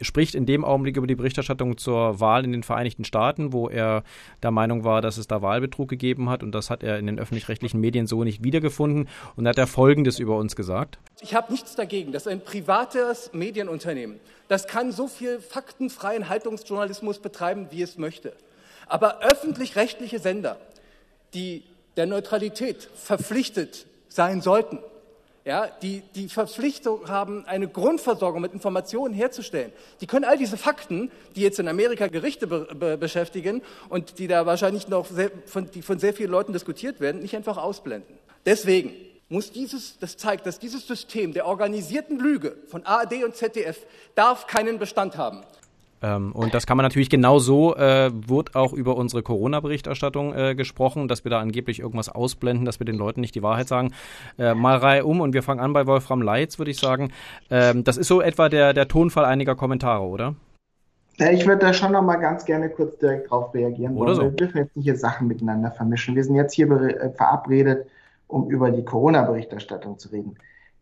spricht 0.00 0.34
in 0.34 0.44
dem 0.44 0.64
Augenblick 0.64 0.96
über 0.96 1.06
die 1.06 1.14
Berichterstattung 1.14 1.76
zur 1.76 2.18
Wahl 2.18 2.44
in 2.44 2.50
den 2.50 2.64
Vereinigten 2.64 3.04
Staaten, 3.04 3.52
wo 3.52 3.68
er 3.68 4.02
der 4.42 4.50
Meinung 4.50 4.82
war, 4.82 5.00
dass 5.00 5.16
es 5.16 5.28
da 5.28 5.40
Wahlbetrug 5.40 5.88
gegeben 5.88 6.30
hat 6.30 6.42
und 6.42 6.52
das 6.52 6.68
hat 6.68 6.82
er 6.82 6.98
in 6.98 7.06
den 7.06 7.20
öffentlich-rechtlichen 7.20 7.80
Medien 7.80 8.08
so 8.08 8.24
nicht 8.24 8.42
wiedergefunden 8.42 9.08
und 9.36 9.46
hat 9.46 9.58
er 9.58 9.68
Folgendes 9.68 10.18
über 10.18 10.36
uns 10.36 10.56
gesagt. 10.56 10.98
Ich 11.22 11.34
habe 11.34 11.52
nichts 11.52 11.74
dagegen, 11.76 12.12
dass 12.12 12.26
ein 12.26 12.40
privates 12.40 13.32
Medienunternehmen 13.32 14.20
das 14.52 14.66
kann 14.66 14.92
so 14.92 15.08
viel 15.08 15.40
faktenfreien 15.40 16.28
Haltungsjournalismus 16.28 17.20
betreiben, 17.20 17.68
wie 17.70 17.80
es 17.80 17.96
möchte. 17.96 18.34
Aber 18.86 19.20
öffentlich-rechtliche 19.22 20.18
Sender, 20.18 20.58
die 21.32 21.62
der 21.96 22.04
Neutralität 22.04 22.90
verpflichtet 22.94 23.86
sein 24.10 24.42
sollten, 24.42 24.78
ja, 25.46 25.68
die 25.80 26.02
die 26.14 26.28
Verpflichtung 26.28 27.08
haben, 27.08 27.46
eine 27.46 27.66
Grundversorgung 27.66 28.42
mit 28.42 28.52
Informationen 28.52 29.14
herzustellen, 29.14 29.72
die 30.02 30.06
können 30.06 30.26
all 30.26 30.36
diese 30.36 30.58
Fakten, 30.58 31.10
die 31.34 31.40
jetzt 31.40 31.58
in 31.58 31.66
Amerika 31.66 32.08
Gerichte 32.08 32.46
be 32.46 32.68
be 32.74 32.98
beschäftigen 32.98 33.62
und 33.88 34.18
die 34.18 34.28
da 34.28 34.44
wahrscheinlich 34.44 34.86
noch 34.88 35.06
sehr, 35.06 35.30
von, 35.46 35.70
die 35.70 35.80
von 35.80 35.98
sehr 35.98 36.12
vielen 36.12 36.30
Leuten 36.30 36.52
diskutiert 36.52 37.00
werden, 37.00 37.22
nicht 37.22 37.34
einfach 37.34 37.56
ausblenden. 37.56 38.18
Deswegen 38.44 38.92
muss 39.32 39.50
dieses, 39.50 39.98
das 39.98 40.16
zeigt, 40.16 40.46
dass 40.46 40.58
dieses 40.58 40.86
System 40.86 41.32
der 41.32 41.46
organisierten 41.46 42.18
Lüge 42.18 42.56
von 42.68 42.84
ARD 42.84 43.24
und 43.24 43.34
ZDF 43.34 43.84
darf 44.14 44.46
keinen 44.46 44.78
Bestand 44.78 45.16
haben. 45.16 45.42
Ähm, 46.02 46.32
und 46.32 46.52
das 46.52 46.66
kann 46.66 46.76
man 46.76 46.84
natürlich 46.84 47.08
genau 47.08 47.38
so, 47.38 47.76
äh, 47.76 48.10
wird 48.12 48.54
auch 48.54 48.72
über 48.72 48.96
unsere 48.96 49.22
Corona-Berichterstattung 49.22 50.34
äh, 50.34 50.54
gesprochen, 50.54 51.08
dass 51.08 51.24
wir 51.24 51.30
da 51.30 51.40
angeblich 51.40 51.80
irgendwas 51.80 52.08
ausblenden, 52.08 52.64
dass 52.66 52.80
wir 52.80 52.84
den 52.84 52.96
Leuten 52.96 53.20
nicht 53.20 53.34
die 53.34 53.42
Wahrheit 53.42 53.68
sagen. 53.68 53.92
Äh, 54.38 54.54
mal 54.54 54.76
Reihe 54.76 55.04
um 55.04 55.20
und 55.20 55.32
wir 55.32 55.42
fangen 55.42 55.60
an 55.60 55.72
bei 55.72 55.86
Wolfram 55.86 56.22
Leitz, 56.22 56.58
würde 56.58 56.70
ich 56.70 56.78
sagen. 56.78 57.12
Ähm, 57.50 57.84
das 57.84 57.96
ist 57.96 58.08
so 58.08 58.20
etwa 58.20 58.48
der, 58.48 58.74
der 58.74 58.88
Tonfall 58.88 59.24
einiger 59.24 59.54
Kommentare, 59.54 60.02
oder? 60.02 60.34
Ja, 61.18 61.30
ich 61.30 61.46
würde 61.46 61.66
da 61.66 61.72
schon 61.72 61.92
noch 61.92 62.02
mal 62.02 62.16
ganz 62.16 62.44
gerne 62.44 62.68
kurz 62.68 62.98
direkt 62.98 63.30
drauf 63.30 63.54
reagieren. 63.54 63.96
Oder 63.96 64.14
so. 64.14 64.22
Wir 64.22 64.30
dürfen 64.30 64.58
jetzt 64.58 64.76
nicht 64.76 64.84
hier 64.84 64.96
Sachen 64.96 65.28
miteinander 65.28 65.70
vermischen. 65.70 66.16
Wir 66.16 66.24
sind 66.24 66.34
jetzt 66.34 66.54
hier 66.54 66.70
äh, 66.70 67.10
verabredet, 67.10 67.86
um 68.28 68.50
über 68.50 68.70
die 68.70 68.84
Corona-Berichterstattung 68.84 69.98
zu 69.98 70.08
reden. 70.08 70.36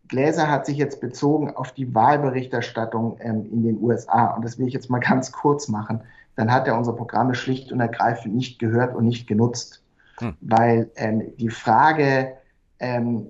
Gläser 0.07 0.49
hat 0.49 0.65
sich 0.65 0.77
jetzt 0.77 0.99
bezogen 0.99 1.55
auf 1.55 1.71
die 1.71 1.95
Wahlberichterstattung 1.95 3.17
ähm, 3.21 3.45
in 3.51 3.63
den 3.63 3.81
USA. 3.81 4.27
Und 4.35 4.43
das 4.43 4.59
will 4.59 4.67
ich 4.67 4.73
jetzt 4.73 4.89
mal 4.89 4.99
ganz 5.07 5.31
kurz 5.31 5.67
machen. 5.67 6.01
Dann 6.35 6.51
hat 6.51 6.67
er 6.67 6.77
unsere 6.77 6.95
Programme 6.95 7.33
schlicht 7.33 7.71
und 7.71 7.79
ergreifend 7.79 8.35
nicht 8.35 8.59
gehört 8.59 8.95
und 8.95 9.05
nicht 9.05 9.27
genutzt. 9.27 9.81
Hm. 10.19 10.35
Weil 10.41 10.91
ähm, 10.95 11.33
die 11.37 11.49
Frage 11.49 12.33
ähm, 12.79 13.27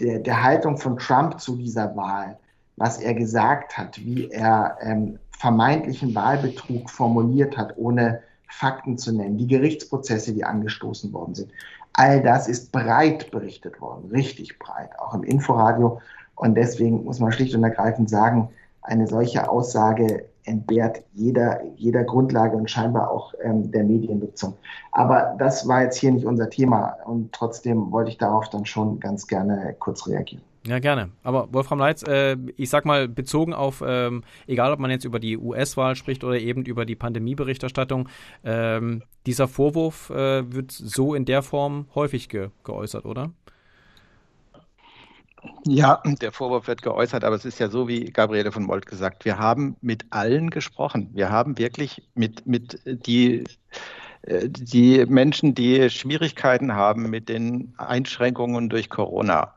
der, 0.00 0.18
der, 0.18 0.42
Haltung 0.42 0.76
von 0.76 0.96
Trump 0.98 1.40
zu 1.40 1.56
dieser 1.56 1.94
Wahl, 1.96 2.36
was 2.76 2.98
er 2.98 3.14
gesagt 3.14 3.78
hat, 3.78 3.98
wie 4.04 4.28
er 4.30 4.76
ähm, 4.80 5.18
vermeintlichen 5.38 6.14
Wahlbetrug 6.14 6.90
formuliert 6.90 7.56
hat, 7.56 7.76
ohne 7.76 8.22
Fakten 8.48 8.98
zu 8.98 9.12
nennen, 9.12 9.36
die 9.36 9.46
Gerichtsprozesse, 9.46 10.32
die 10.32 10.44
angestoßen 10.44 11.12
worden 11.12 11.34
sind, 11.34 11.52
All 11.94 12.22
das 12.22 12.48
ist 12.48 12.72
breit 12.72 13.30
berichtet 13.30 13.80
worden, 13.80 14.10
richtig 14.10 14.58
breit, 14.58 14.90
auch 14.98 15.14
im 15.14 15.22
Inforadio. 15.22 16.00
Und 16.34 16.56
deswegen 16.56 17.04
muss 17.04 17.20
man 17.20 17.32
schlicht 17.32 17.54
und 17.54 17.62
ergreifend 17.62 18.10
sagen, 18.10 18.50
eine 18.82 19.06
solche 19.06 19.48
Aussage 19.48 20.26
entbehrt 20.44 21.02
jeder, 21.14 21.62
jeder 21.76 22.04
Grundlage 22.04 22.56
und 22.56 22.70
scheinbar 22.70 23.10
auch 23.10 23.32
ähm, 23.42 23.70
der 23.70 23.84
Mediennutzung. 23.84 24.54
Aber 24.92 25.34
das 25.38 25.66
war 25.66 25.82
jetzt 25.82 25.96
hier 25.96 26.12
nicht 26.12 26.26
unser 26.26 26.50
Thema 26.50 26.96
und 27.06 27.32
trotzdem 27.32 27.90
wollte 27.92 28.10
ich 28.10 28.18
darauf 28.18 28.50
dann 28.50 28.66
schon 28.66 29.00
ganz 29.00 29.26
gerne 29.26 29.74
kurz 29.78 30.06
reagieren. 30.06 30.42
Ja, 30.66 30.78
gerne. 30.78 31.10
Aber 31.22 31.52
Wolfram 31.52 31.78
Leitz, 31.78 32.02
äh, 32.04 32.36
ich 32.56 32.70
sag 32.70 32.86
mal, 32.86 33.06
bezogen 33.06 33.52
auf, 33.52 33.82
ähm, 33.86 34.24
egal 34.46 34.72
ob 34.72 34.78
man 34.78 34.90
jetzt 34.90 35.04
über 35.04 35.20
die 35.20 35.36
US-Wahl 35.36 35.94
spricht 35.94 36.24
oder 36.24 36.38
eben 36.38 36.64
über 36.64 36.86
die 36.86 36.96
Pandemieberichterstattung, 36.96 38.08
ähm, 38.44 39.02
dieser 39.26 39.46
Vorwurf 39.46 40.08
äh, 40.08 40.50
wird 40.50 40.72
so 40.72 41.14
in 41.14 41.26
der 41.26 41.42
Form 41.42 41.86
häufig 41.94 42.30
ge 42.30 42.48
geäußert, 42.64 43.04
oder? 43.04 43.30
Ja, 45.66 46.02
der 46.22 46.32
Vorwurf 46.32 46.66
wird 46.66 46.80
geäußert, 46.80 47.24
aber 47.24 47.36
es 47.36 47.44
ist 47.44 47.58
ja 47.58 47.68
so, 47.68 47.86
wie 47.86 48.06
Gabriele 48.06 48.50
von 48.50 48.62
Molt 48.62 48.86
gesagt, 48.86 49.26
wir 49.26 49.38
haben 49.38 49.76
mit 49.82 50.06
allen 50.10 50.48
gesprochen. 50.48 51.10
Wir 51.12 51.28
haben 51.30 51.58
wirklich 51.58 52.02
mit, 52.14 52.46
mit 52.46 52.80
die 52.86 53.44
äh, 54.22 54.48
die 54.48 55.04
Menschen, 55.06 55.54
die 55.54 55.90
Schwierigkeiten 55.90 56.74
haben 56.74 57.10
mit 57.10 57.28
den 57.28 57.74
Einschränkungen 57.76 58.68
durch 58.68 58.88
Corona, 58.90 59.53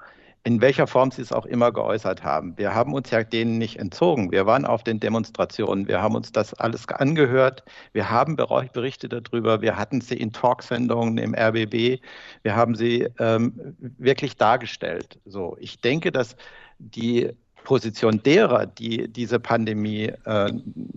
in 0.48 0.62
welcher 0.62 0.88
Form 0.88 1.12
sie 1.12 1.22
es 1.22 1.34
auch 1.34 1.46
immer 1.46 1.74
geäußert 1.74 2.24
haben. 2.24 2.58
Wir 2.58 2.74
haben 2.74 2.94
uns 2.94 3.12
ja 3.12 3.22
denen 3.22 3.58
nicht 3.58 3.80
entzogen. 3.80 4.32
Wir 4.32 4.46
waren 4.46 4.64
auf 4.64 4.82
den 4.82 4.98
Demonstrationen, 4.98 5.90
wir 5.90 6.02
haben 6.02 6.16
uns 6.16 6.32
das 6.32 6.54
alles 6.54 6.88
angehört, 6.88 7.66
wir 7.92 8.10
haben 8.10 8.38
Berichte 8.38 9.10
darüber, 9.10 9.62
wir 9.62 9.76
hatten 9.76 10.00
sie 10.00 10.16
in 10.16 10.32
Talksendungen 10.32 11.18
im 11.18 11.36
RBB, 11.36 12.02
wir 12.44 12.56
haben 12.56 12.76
sie 12.76 13.10
ähm, 13.20 13.76
wirklich 13.98 14.38
dargestellt. 14.38 15.20
So, 15.26 15.58
ich 15.60 15.82
denke, 15.82 16.14
dass 16.14 16.38
die 16.80 17.30
Position 17.66 18.24
derer, 18.24 18.68
die 18.68 19.10
diese 19.10 19.42
Pandemie 19.42 20.14
äh, 20.24 20.54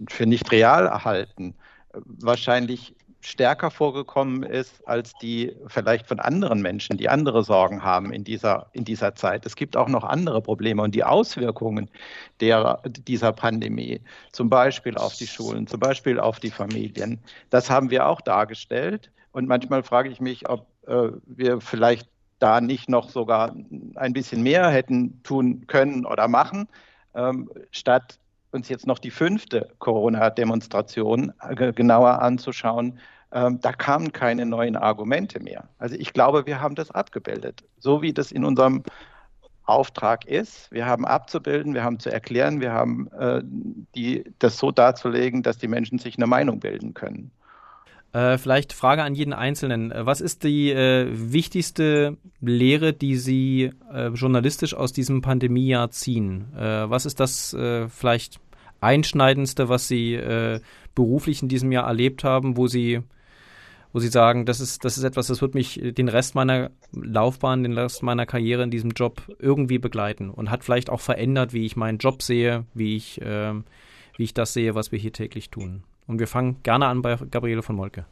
für 0.09 0.27
nicht 0.27 0.53
real 0.53 0.87
erhalten, 0.87 1.57
wahrscheinlich 1.93 2.95
stärker 3.21 3.71
vorgekommen 3.71 4.43
ist 4.43 4.87
als 4.89 5.13
die 5.21 5.55
vielleicht 5.67 6.07
von 6.07 6.21
anderen 6.21 6.63
Menschen, 6.63 6.97
die 6.97 7.09
andere 7.09 7.45
Sorgen 7.45 7.83
haben 7.83 8.13
in 8.13 8.25
dieser, 8.25 8.67
in 8.73 8.85
dieser 8.85 9.15
Zeit. 9.15 9.45
Es 9.47 9.57
gibt 9.57 9.77
auch 9.77 9.89
noch 9.89 10.05
andere 10.05 10.41
Probleme 10.41 10.83
und 10.83 10.95
die 10.95 11.05
Auswirkungen 11.05 11.91
der, 12.41 12.81
dieser 12.87 13.33
Pandemie, 13.33 14.01
zum 14.33 14.49
Beispiel 14.49 14.97
auf 14.97 15.17
die 15.17 15.27
Schulen, 15.27 15.67
zum 15.67 15.81
Beispiel 15.81 16.19
auf 16.19 16.41
die 16.41 16.51
Familien, 16.51 17.21
das 17.51 17.69
haben 17.69 17.91
wir 17.91 18.07
auch 18.07 18.21
dargestellt. 18.21 19.11
Und 19.33 19.47
manchmal 19.47 19.83
frage 19.83 20.09
ich 20.09 20.21
mich, 20.21 20.49
ob 20.49 20.67
äh, 20.87 21.11
wir 21.27 21.61
vielleicht 21.61 22.09
da 22.39 22.61
nicht 22.61 22.89
noch 22.89 23.11
sogar 23.11 23.55
ein 23.97 24.13
bisschen 24.13 24.43
mehr 24.43 24.69
hätten 24.71 25.23
tun 25.23 25.67
können 25.67 26.07
oder 26.07 26.27
machen, 26.27 26.69
ähm, 27.15 27.51
statt 27.71 28.19
uns 28.53 28.69
jetzt 28.69 28.87
noch 28.87 28.99
die 28.99 29.11
fünfte 29.11 29.69
Corona-Demonstration 29.79 31.33
äh, 31.49 31.73
genauer 31.73 32.21
anzuschauen, 32.23 32.99
ähm, 33.33 33.61
da 33.61 33.73
kamen 33.73 34.13
keine 34.13 34.45
neuen 34.47 34.77
Argumente 34.77 35.41
mehr. 35.41 35.69
Also 35.79 35.95
ich 35.97 36.13
glaube, 36.13 36.47
wir 36.47 36.61
haben 36.61 36.75
das 36.75 36.91
abgebildet, 36.91 37.63
so 37.79 38.03
wie 38.03 38.13
das 38.13 38.33
in 38.33 38.45
unserem 38.45 38.83
Auftrag 39.65 40.25
ist. 40.25 40.71
Wir 40.73 40.87
haben 40.87 41.07
abzubilden, 41.07 41.75
wir 41.75 41.85
haben 41.85 42.01
zu 42.01 42.11
erklären, 42.11 42.61
wir 42.61 42.73
haben 42.73 43.09
äh, 43.13 43.41
die, 43.95 44.25
das 44.41 44.59
so 44.59 44.73
darzulegen, 44.73 45.43
dass 45.43 45.59
die 45.59 45.69
Menschen 45.69 45.99
sich 45.99 46.17
eine 46.17 46.27
Meinung 46.27 46.59
bilden 46.59 46.93
können. 46.93 47.31
Äh, 48.13 48.39
vielleicht 48.39 48.73
Frage 48.73 49.05
an 49.05 49.15
jeden 49.15 49.33
Einzelnen. 49.33 49.93
Was 49.95 50.21
ist 50.21 50.43
die 50.43 50.71
äh, 50.71 51.07
wichtigste 51.13 52.17
Lehre, 52.41 52.93
die 52.93 53.17
Sie 53.17 53.71
äh, 53.93 54.09
journalistisch 54.09 54.75
aus 54.75 54.93
diesem 54.93 55.23
Pandemiejahr 55.23 55.91
ziehen? 55.91 56.53
Äh, 56.57 56.91
was 56.91 57.07
ist 57.07 57.21
das 57.21 57.55
äh, 57.55 57.89
vielleicht 57.89 58.41
Einschneidendste, 58.81 59.69
was 59.69 59.87
Sie 59.87 60.15
äh, 60.15 60.61
beruflich 60.97 61.43
in 61.43 61.49
diesem 61.49 61.71
Jahr 61.71 61.87
erlebt 61.87 62.25
haben, 62.25 62.57
wo 62.57 62.67
Sie, 62.67 63.01
wo 63.93 64.01
Sie 64.01 64.09
sagen, 64.09 64.45
das 64.45 64.59
ist, 64.59 64.85
das 64.85 64.99
ist 64.99 65.05
etwas, 65.05 65.29
das 65.29 65.41
wird 65.41 65.55
mich 65.55 65.81
den 65.81 66.09
Rest 66.09 66.35
meiner 66.35 66.73
Laufbahn, 66.93 67.63
den 67.63 67.79
Rest 67.79 68.03
meiner 68.03 68.27
Karriere 68.27 68.65
in 68.65 68.73
diesem 68.73 68.91
Job 68.91 69.23
irgendwie 69.39 69.79
begleiten 69.79 70.31
und 70.31 70.51
hat 70.51 70.65
vielleicht 70.65 70.91
auch 70.91 71.01
verändert, 71.01 71.53
wie 71.53 71.65
ich 71.65 71.77
meinen 71.77 71.99
Job 71.99 72.23
sehe, 72.23 72.65
wie 72.75 72.97
ich, 72.97 73.21
wie 73.21 74.23
ich 74.25 74.35
das 74.35 74.53
sehe, 74.53 74.75
was 74.75 74.91
wir 74.91 74.99
hier 74.99 75.13
täglich 75.13 75.51
tun? 75.51 75.85
Und 76.11 76.19
wir 76.19 76.27
fangen 76.27 76.61
gerne 76.65 76.87
an 76.87 77.03
bei 77.03 77.17
Gabriele 77.31 77.63
von 77.63 77.77
Molke. 77.77 78.05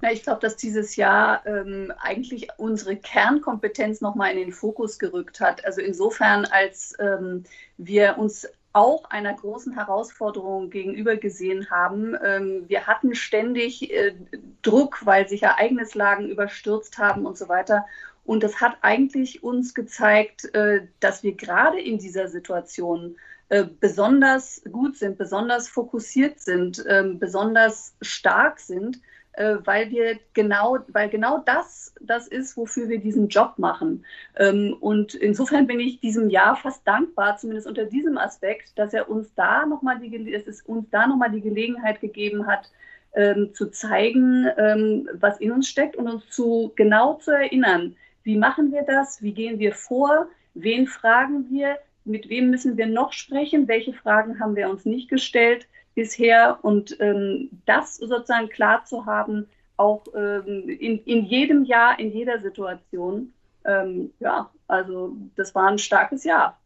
Na, 0.00 0.12
ich 0.12 0.22
glaube, 0.22 0.40
dass 0.40 0.56
dieses 0.56 0.94
Jahr 0.94 1.44
ähm, 1.46 1.92
eigentlich 2.00 2.48
unsere 2.58 2.94
Kernkompetenz 2.96 4.00
nochmal 4.00 4.30
in 4.30 4.38
den 4.38 4.52
Fokus 4.52 5.00
gerückt 5.00 5.40
hat. 5.40 5.64
Also 5.64 5.80
insofern, 5.80 6.44
als 6.44 6.94
ähm, 7.00 7.42
wir 7.76 8.18
uns 8.18 8.48
auch 8.72 9.04
einer 9.10 9.34
großen 9.34 9.74
Herausforderung 9.74 10.70
gegenüber 10.70 11.16
gesehen 11.16 11.68
haben. 11.70 12.14
Ähm, 12.24 12.64
wir 12.68 12.86
hatten 12.86 13.16
ständig 13.16 13.92
äh, 13.92 14.14
Druck, 14.62 15.04
weil 15.04 15.28
sich 15.28 15.42
Ereignislagen 15.42 16.28
überstürzt 16.28 16.98
haben 16.98 17.26
und 17.26 17.36
so 17.36 17.48
weiter. 17.48 17.84
Und 18.24 18.44
das 18.44 18.60
hat 18.60 18.76
eigentlich 18.82 19.42
uns 19.42 19.74
gezeigt, 19.74 20.54
äh, 20.54 20.82
dass 21.00 21.24
wir 21.24 21.34
gerade 21.34 21.80
in 21.80 21.98
dieser 21.98 22.28
Situation 22.28 23.16
äh, 23.50 23.64
besonders 23.80 24.62
gut 24.70 24.96
sind, 24.96 25.18
besonders 25.18 25.68
fokussiert 25.68 26.40
sind, 26.40 26.84
ähm, 26.88 27.18
besonders 27.18 27.94
stark 28.00 28.60
sind, 28.60 29.00
äh, 29.32 29.56
weil 29.64 29.90
wir 29.90 30.18
genau, 30.34 30.78
weil 30.88 31.08
genau 31.08 31.38
das 31.38 31.92
das 32.00 32.28
ist, 32.28 32.56
wofür 32.56 32.88
wir 32.88 32.98
diesen 32.98 33.28
Job 33.28 33.54
machen. 33.58 34.04
Ähm, 34.36 34.76
und 34.80 35.14
insofern 35.14 35.66
bin 35.66 35.80
ich 35.80 36.00
diesem 36.00 36.30
Jahr 36.30 36.56
fast 36.56 36.86
dankbar, 36.86 37.36
zumindest 37.36 37.66
unter 37.66 37.84
diesem 37.84 38.18
Aspekt, 38.18 38.78
dass 38.78 38.94
er 38.94 39.10
uns 39.10 39.34
da 39.34 39.66
nochmal 39.66 39.98
die, 39.98 40.32
dass 40.32 40.46
es 40.46 40.62
uns 40.62 40.88
da 40.90 41.06
noch 41.06 41.16
mal 41.16 41.30
die 41.30 41.40
Gelegenheit 41.40 42.00
gegeben 42.00 42.46
hat, 42.46 42.70
ähm, 43.14 43.52
zu 43.52 43.70
zeigen, 43.70 44.48
ähm, 44.56 45.08
was 45.14 45.40
in 45.40 45.52
uns 45.52 45.68
steckt 45.68 45.96
und 45.96 46.08
uns 46.08 46.30
zu 46.30 46.72
genau 46.76 47.14
zu 47.14 47.32
erinnern, 47.32 47.96
wie 48.22 48.36
machen 48.36 48.70
wir 48.70 48.82
das, 48.82 49.22
wie 49.22 49.32
gehen 49.32 49.58
wir 49.58 49.74
vor, 49.74 50.28
wen 50.54 50.86
fragen 50.86 51.46
wir, 51.50 51.78
mit 52.04 52.28
wem 52.28 52.50
müssen 52.50 52.76
wir 52.76 52.86
noch 52.86 53.12
sprechen, 53.12 53.68
welche 53.68 53.92
Fragen 53.92 54.40
haben 54.40 54.56
wir 54.56 54.68
uns 54.70 54.84
nicht 54.84 55.08
gestellt 55.08 55.66
bisher 55.94 56.58
und 56.62 56.96
ähm, 57.00 57.50
das 57.66 57.96
sozusagen 57.96 58.48
klar 58.48 58.84
zu 58.84 59.06
haben, 59.06 59.46
auch 59.76 60.04
ähm, 60.14 60.68
in, 60.68 60.98
in 61.04 61.24
jedem 61.24 61.64
Jahr, 61.64 61.98
in 61.98 62.12
jeder 62.12 62.40
Situation. 62.40 63.32
Ähm, 63.64 64.10
ja, 64.20 64.50
also 64.68 65.16
das 65.36 65.54
war 65.54 65.68
ein 65.68 65.78
starkes 65.78 66.24
Jahr. 66.24 66.58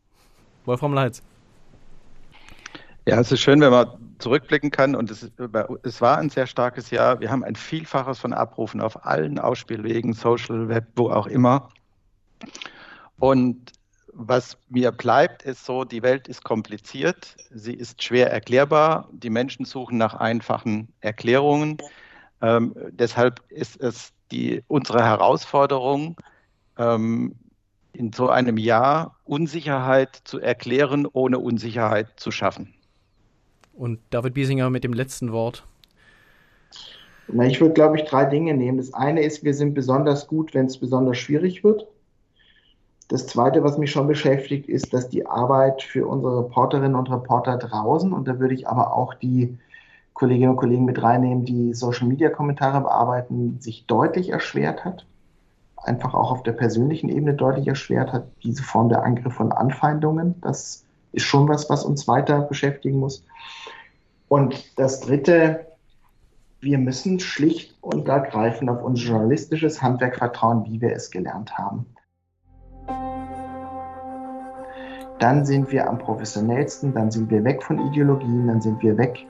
Wolfram 0.65 0.95
Leitz. 0.95 1.23
Ja, 3.07 3.21
es 3.21 3.31
ist 3.31 3.41
schön, 3.41 3.61
wenn 3.61 3.71
man 3.71 3.89
zurückblicken 4.19 4.71
kann 4.71 4.97
und 4.97 5.11
es, 5.11 5.31
es, 5.83 6.01
war 6.01 6.19
ein 6.19 6.31
sehr 6.31 6.47
starkes 6.47 6.91
Jahr. 6.91 7.21
Wir 7.21 7.31
haben 7.31 7.45
ein 7.45 7.55
Vielfaches 7.55 8.19
von 8.19 8.33
Abrufen 8.33 8.81
auf 8.81 9.05
allen 9.05 9.39
Ausspielwegen, 9.39 10.15
Social, 10.15 10.69
Web, 10.69 10.87
wo 10.97 11.11
auch 11.11 11.27
immer. 11.27 11.69
Und 13.19 13.73
was 14.15 14.57
mir 14.69 14.93
bleibt, 14.93 15.43
ist 15.43 15.65
so, 15.65 15.85
die 15.85 16.03
Welt 16.03 16.29
ist 16.29 16.45
kompliziert, 16.45 17.37
sie 17.51 17.75
ist 17.75 18.03
schwer 18.03 18.31
erklärbar, 18.33 19.09
die 19.13 19.31
Menschen 19.31 19.65
suchen 19.65 19.99
nach 19.99 20.15
einfachen 20.15 20.89
Erklärungen. 21.01 21.79
Ähm, 22.41 22.75
deshalb 22.91 23.43
ist 23.49 23.81
es 23.81 24.13
die, 24.31 24.63
unsere 24.69 25.05
Herausforderung, 25.05 26.17
ähm, 26.79 27.35
in 27.93 28.13
so 28.13 28.29
einem 28.29 28.57
Jahr 28.57 29.17
Unsicherheit 29.25 30.21
zu 30.25 30.41
erklären, 30.41 31.07
ohne 31.13 31.39
Unsicherheit 31.39 32.09
zu 32.17 32.31
schaffen. 32.31 32.75
Und 33.73 34.01
David 34.11 34.35
Biesinger 34.35 34.71
mit 34.71 34.85
dem 34.85 34.93
letzten 34.93 35.33
Wort. 35.33 35.65
Na, 37.29 37.47
ich 37.47 37.61
würde, 37.61 37.75
glaube 37.75 37.99
ich, 37.99 38.05
drei 38.05 38.25
Dinge 38.25 38.55
nehmen. 38.55 38.79
Das 38.79 38.93
eine 38.95 39.23
ist, 39.23 39.45
wir 39.45 39.55
sind 39.55 39.75
besonders 39.75 40.27
gut, 40.27 40.55
wenn 40.55 40.67
es 40.67 40.79
besonders 40.79 41.19
schwierig 41.19 41.65
wird. 41.65 41.87
Das 43.09 43.27
Zweite, 43.27 43.63
was 43.63 43.77
mich 43.77 43.91
schon 43.91 44.07
beschäftigt, 44.07 44.69
ist, 44.69 44.95
dass 44.95 45.09
die 45.09 45.27
Arbeit 45.27 45.83
für 45.83 46.07
unsere 46.07 46.41
Reporterinnen 46.41 46.95
und 46.95 47.11
Reporter 47.11 47.59
draußen, 47.59 48.13
und 48.13 48.27
da 48.27 48.39
würde 48.39 48.55
ich 48.55 48.67
aber 48.67 48.95
auch 48.95 49.15
die 49.15 49.59
Kolleginnen 50.15 50.51
und 50.51 50.57
Kollegen 50.57 50.85
mit 50.85 51.03
reinnehmen, 51.03 51.45
die 51.45 51.75
Social-Media-Kommentare 51.75 52.81
bearbeiten, 52.81 53.59
sich 53.61 53.87
deutlich 53.87 54.31
erschwert 54.31 54.85
hat. 54.85 55.05
Einfach 55.77 56.15
auch 56.15 56.31
auf 56.31 56.43
der 56.45 56.53
persönlichen 56.53 57.11
Ebene 57.11 57.35
deutlich 57.35 57.67
erschwert 57.67 58.13
hat, 58.13 58.27
diese 58.43 58.63
Form 58.63 58.89
der 58.89 59.03
Angriffe 59.03 59.43
und 59.43 59.53
Anfeindungen. 59.53 60.41
Das 60.41 60.85
ist 61.13 61.25
schon 61.25 61.49
was, 61.49 61.69
was 61.69 61.85
uns 61.85 62.09
weiter 62.09 62.41
beschäftigen 62.41 63.01
muss. 63.01 63.25
Und 64.29 64.79
das 64.79 65.01
Dritte, 65.01 65.67
wir 66.61 66.79
müssen 66.79 67.21
schlicht 67.21 67.77
und 67.83 68.09
ergreifend 68.09 68.71
auf 68.71 68.83
unser 68.83 69.03
journalistisches 69.03 69.83
Handwerk 69.83 70.17
vertrauen, 70.17 70.65
wie 70.65 70.81
wir 70.81 70.93
es 70.93 71.11
gelernt 71.11 71.59
haben. 71.59 71.87
Dann 75.25 75.47
sind 75.47 75.73
wir 75.73 75.89
am 75.89 75.97
professionellsten, 75.97 76.93
dann 76.93 77.11
sind 77.11 77.31
wir 77.31 77.43
weg 77.45 77.63
von 77.63 77.79
Ideologien, 77.79 78.47
dann 78.47 78.61
sind 78.61 78.83
wir 78.83 78.99
weg 78.99 79.27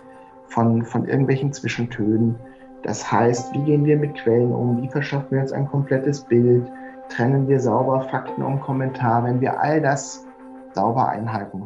von, 0.48 0.84
von 0.84 1.06
irgendwelchen 1.06 1.52
Zwischentönen. 1.52 2.34
Das 2.82 3.12
heißt, 3.12 3.54
wie 3.54 3.62
gehen 3.62 3.84
wir 3.84 3.96
mit 3.96 4.16
Quellen 4.16 4.50
um? 4.50 4.82
Wie 4.82 4.88
verschaffen 4.88 5.30
wir 5.30 5.40
uns 5.42 5.52
ein 5.52 5.68
komplettes 5.68 6.22
Bild? 6.22 6.68
Trennen 7.10 7.46
wir 7.46 7.60
sauber 7.60 8.00
Fakten 8.10 8.42
und 8.42 8.60
Kommentar? 8.60 9.22
Wenn 9.22 9.40
wir 9.40 9.60
all 9.60 9.80
das 9.80 10.26
sauber 10.72 11.10
einhalten. 11.10 11.62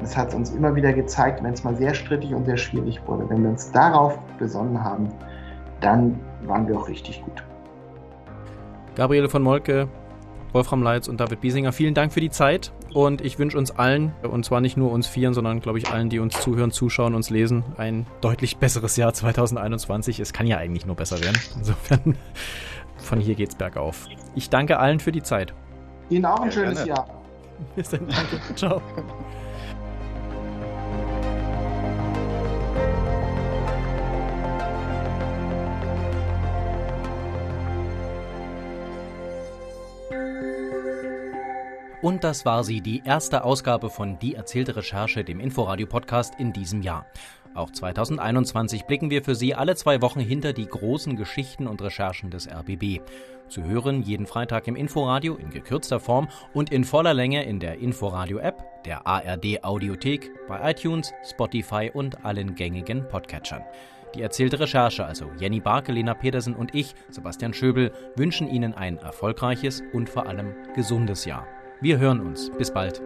Das 0.00 0.14
hat 0.14 0.34
uns 0.34 0.50
immer 0.50 0.74
wieder 0.74 0.92
gezeigt, 0.92 1.42
wenn 1.42 1.54
es 1.54 1.64
mal 1.64 1.76
sehr 1.76 1.94
strittig 1.94 2.34
und 2.34 2.44
sehr 2.44 2.58
schwierig 2.58 3.00
wurde. 3.06 3.26
Wenn 3.30 3.42
wir 3.42 3.48
uns 3.48 3.72
darauf 3.72 4.18
besonnen 4.38 4.84
haben, 4.84 5.08
dann 5.80 6.20
waren 6.42 6.68
wir 6.68 6.78
auch 6.78 6.88
richtig 6.88 7.24
gut. 7.24 7.42
Gabriele 8.96 9.30
von 9.30 9.42
Molke, 9.42 9.88
Wolfram 10.52 10.82
Leitz 10.82 11.08
und 11.08 11.20
David 11.20 11.40
Biesinger, 11.40 11.72
vielen 11.72 11.94
Dank 11.94 12.12
für 12.12 12.20
die 12.20 12.30
Zeit 12.30 12.72
und 12.92 13.20
ich 13.20 13.38
wünsche 13.38 13.56
uns 13.56 13.70
allen, 13.70 14.12
und 14.22 14.44
zwar 14.44 14.60
nicht 14.60 14.76
nur 14.76 14.90
uns 14.90 15.06
Vieren, 15.06 15.34
sondern 15.34 15.60
glaube 15.60 15.78
ich 15.78 15.88
allen, 15.88 16.08
die 16.08 16.18
uns 16.18 16.40
zuhören, 16.40 16.70
zuschauen, 16.70 17.14
uns 17.14 17.30
lesen, 17.30 17.64
ein 17.76 18.06
deutlich 18.20 18.56
besseres 18.56 18.96
Jahr 18.96 19.12
2021. 19.12 20.20
Es 20.20 20.32
kann 20.32 20.46
ja 20.46 20.58
eigentlich 20.58 20.86
nur 20.86 20.96
besser 20.96 21.20
werden. 21.20 21.38
Insofern, 21.56 22.16
von 22.96 23.20
hier 23.20 23.34
geht's 23.34 23.54
bergauf. 23.54 24.06
Ich 24.34 24.50
danke 24.50 24.78
allen 24.78 25.00
für 25.00 25.12
die 25.12 25.22
Zeit. 25.22 25.54
Ihnen 26.08 26.26
auch 26.26 26.40
ein 26.40 26.52
schönes 26.52 26.84
Jahr. 26.84 27.06
Bis 27.76 27.90
dann, 27.90 28.08
danke. 28.08 28.54
Ciao. 28.56 28.82
Und 42.02 42.24
das 42.24 42.46
war 42.46 42.64
sie, 42.64 42.80
die 42.80 43.02
erste 43.04 43.44
Ausgabe 43.44 43.90
von 43.90 44.18
Die 44.18 44.34
erzählte 44.34 44.74
Recherche, 44.74 45.22
dem 45.22 45.38
Inforadio-Podcast 45.38 46.34
in 46.38 46.52
diesem 46.52 46.80
Jahr. 46.80 47.04
Auch 47.54 47.70
2021 47.70 48.84
blicken 48.84 49.10
wir 49.10 49.22
für 49.22 49.34
Sie 49.34 49.54
alle 49.54 49.76
zwei 49.76 50.00
Wochen 50.00 50.20
hinter 50.20 50.54
die 50.54 50.66
großen 50.66 51.16
Geschichten 51.16 51.66
und 51.66 51.82
Recherchen 51.82 52.30
des 52.30 52.48
RBB. 52.48 53.00
Zu 53.48 53.64
hören 53.64 54.02
jeden 54.02 54.26
Freitag 54.26 54.66
im 54.66 54.76
Inforadio 54.76 55.34
in 55.34 55.50
gekürzter 55.50 56.00
Form 56.00 56.28
und 56.54 56.72
in 56.72 56.84
voller 56.84 57.12
Länge 57.12 57.44
in 57.44 57.60
der 57.60 57.78
Inforadio-App, 57.78 58.84
der 58.84 59.06
ARD-Audiothek, 59.06 60.30
bei 60.48 60.70
iTunes, 60.70 61.12
Spotify 61.28 61.90
und 61.92 62.24
allen 62.24 62.54
gängigen 62.54 63.06
Podcatchern. 63.08 63.62
Die 64.14 64.22
erzählte 64.22 64.58
Recherche, 64.58 65.04
also 65.04 65.26
Jenny 65.38 65.60
Barke, 65.60 65.92
Lena 65.92 66.14
Petersen 66.14 66.54
und 66.54 66.74
ich, 66.74 66.94
Sebastian 67.10 67.52
Schöbel, 67.52 67.92
wünschen 68.16 68.48
Ihnen 68.48 68.72
ein 68.72 68.96
erfolgreiches 68.96 69.82
und 69.92 70.08
vor 70.08 70.26
allem 70.26 70.54
gesundes 70.74 71.26
Jahr. 71.26 71.46
Wir 71.82 71.98
hören 71.98 72.20
uns. 72.20 72.50
Bis 72.58 72.70
bald. 72.70 73.00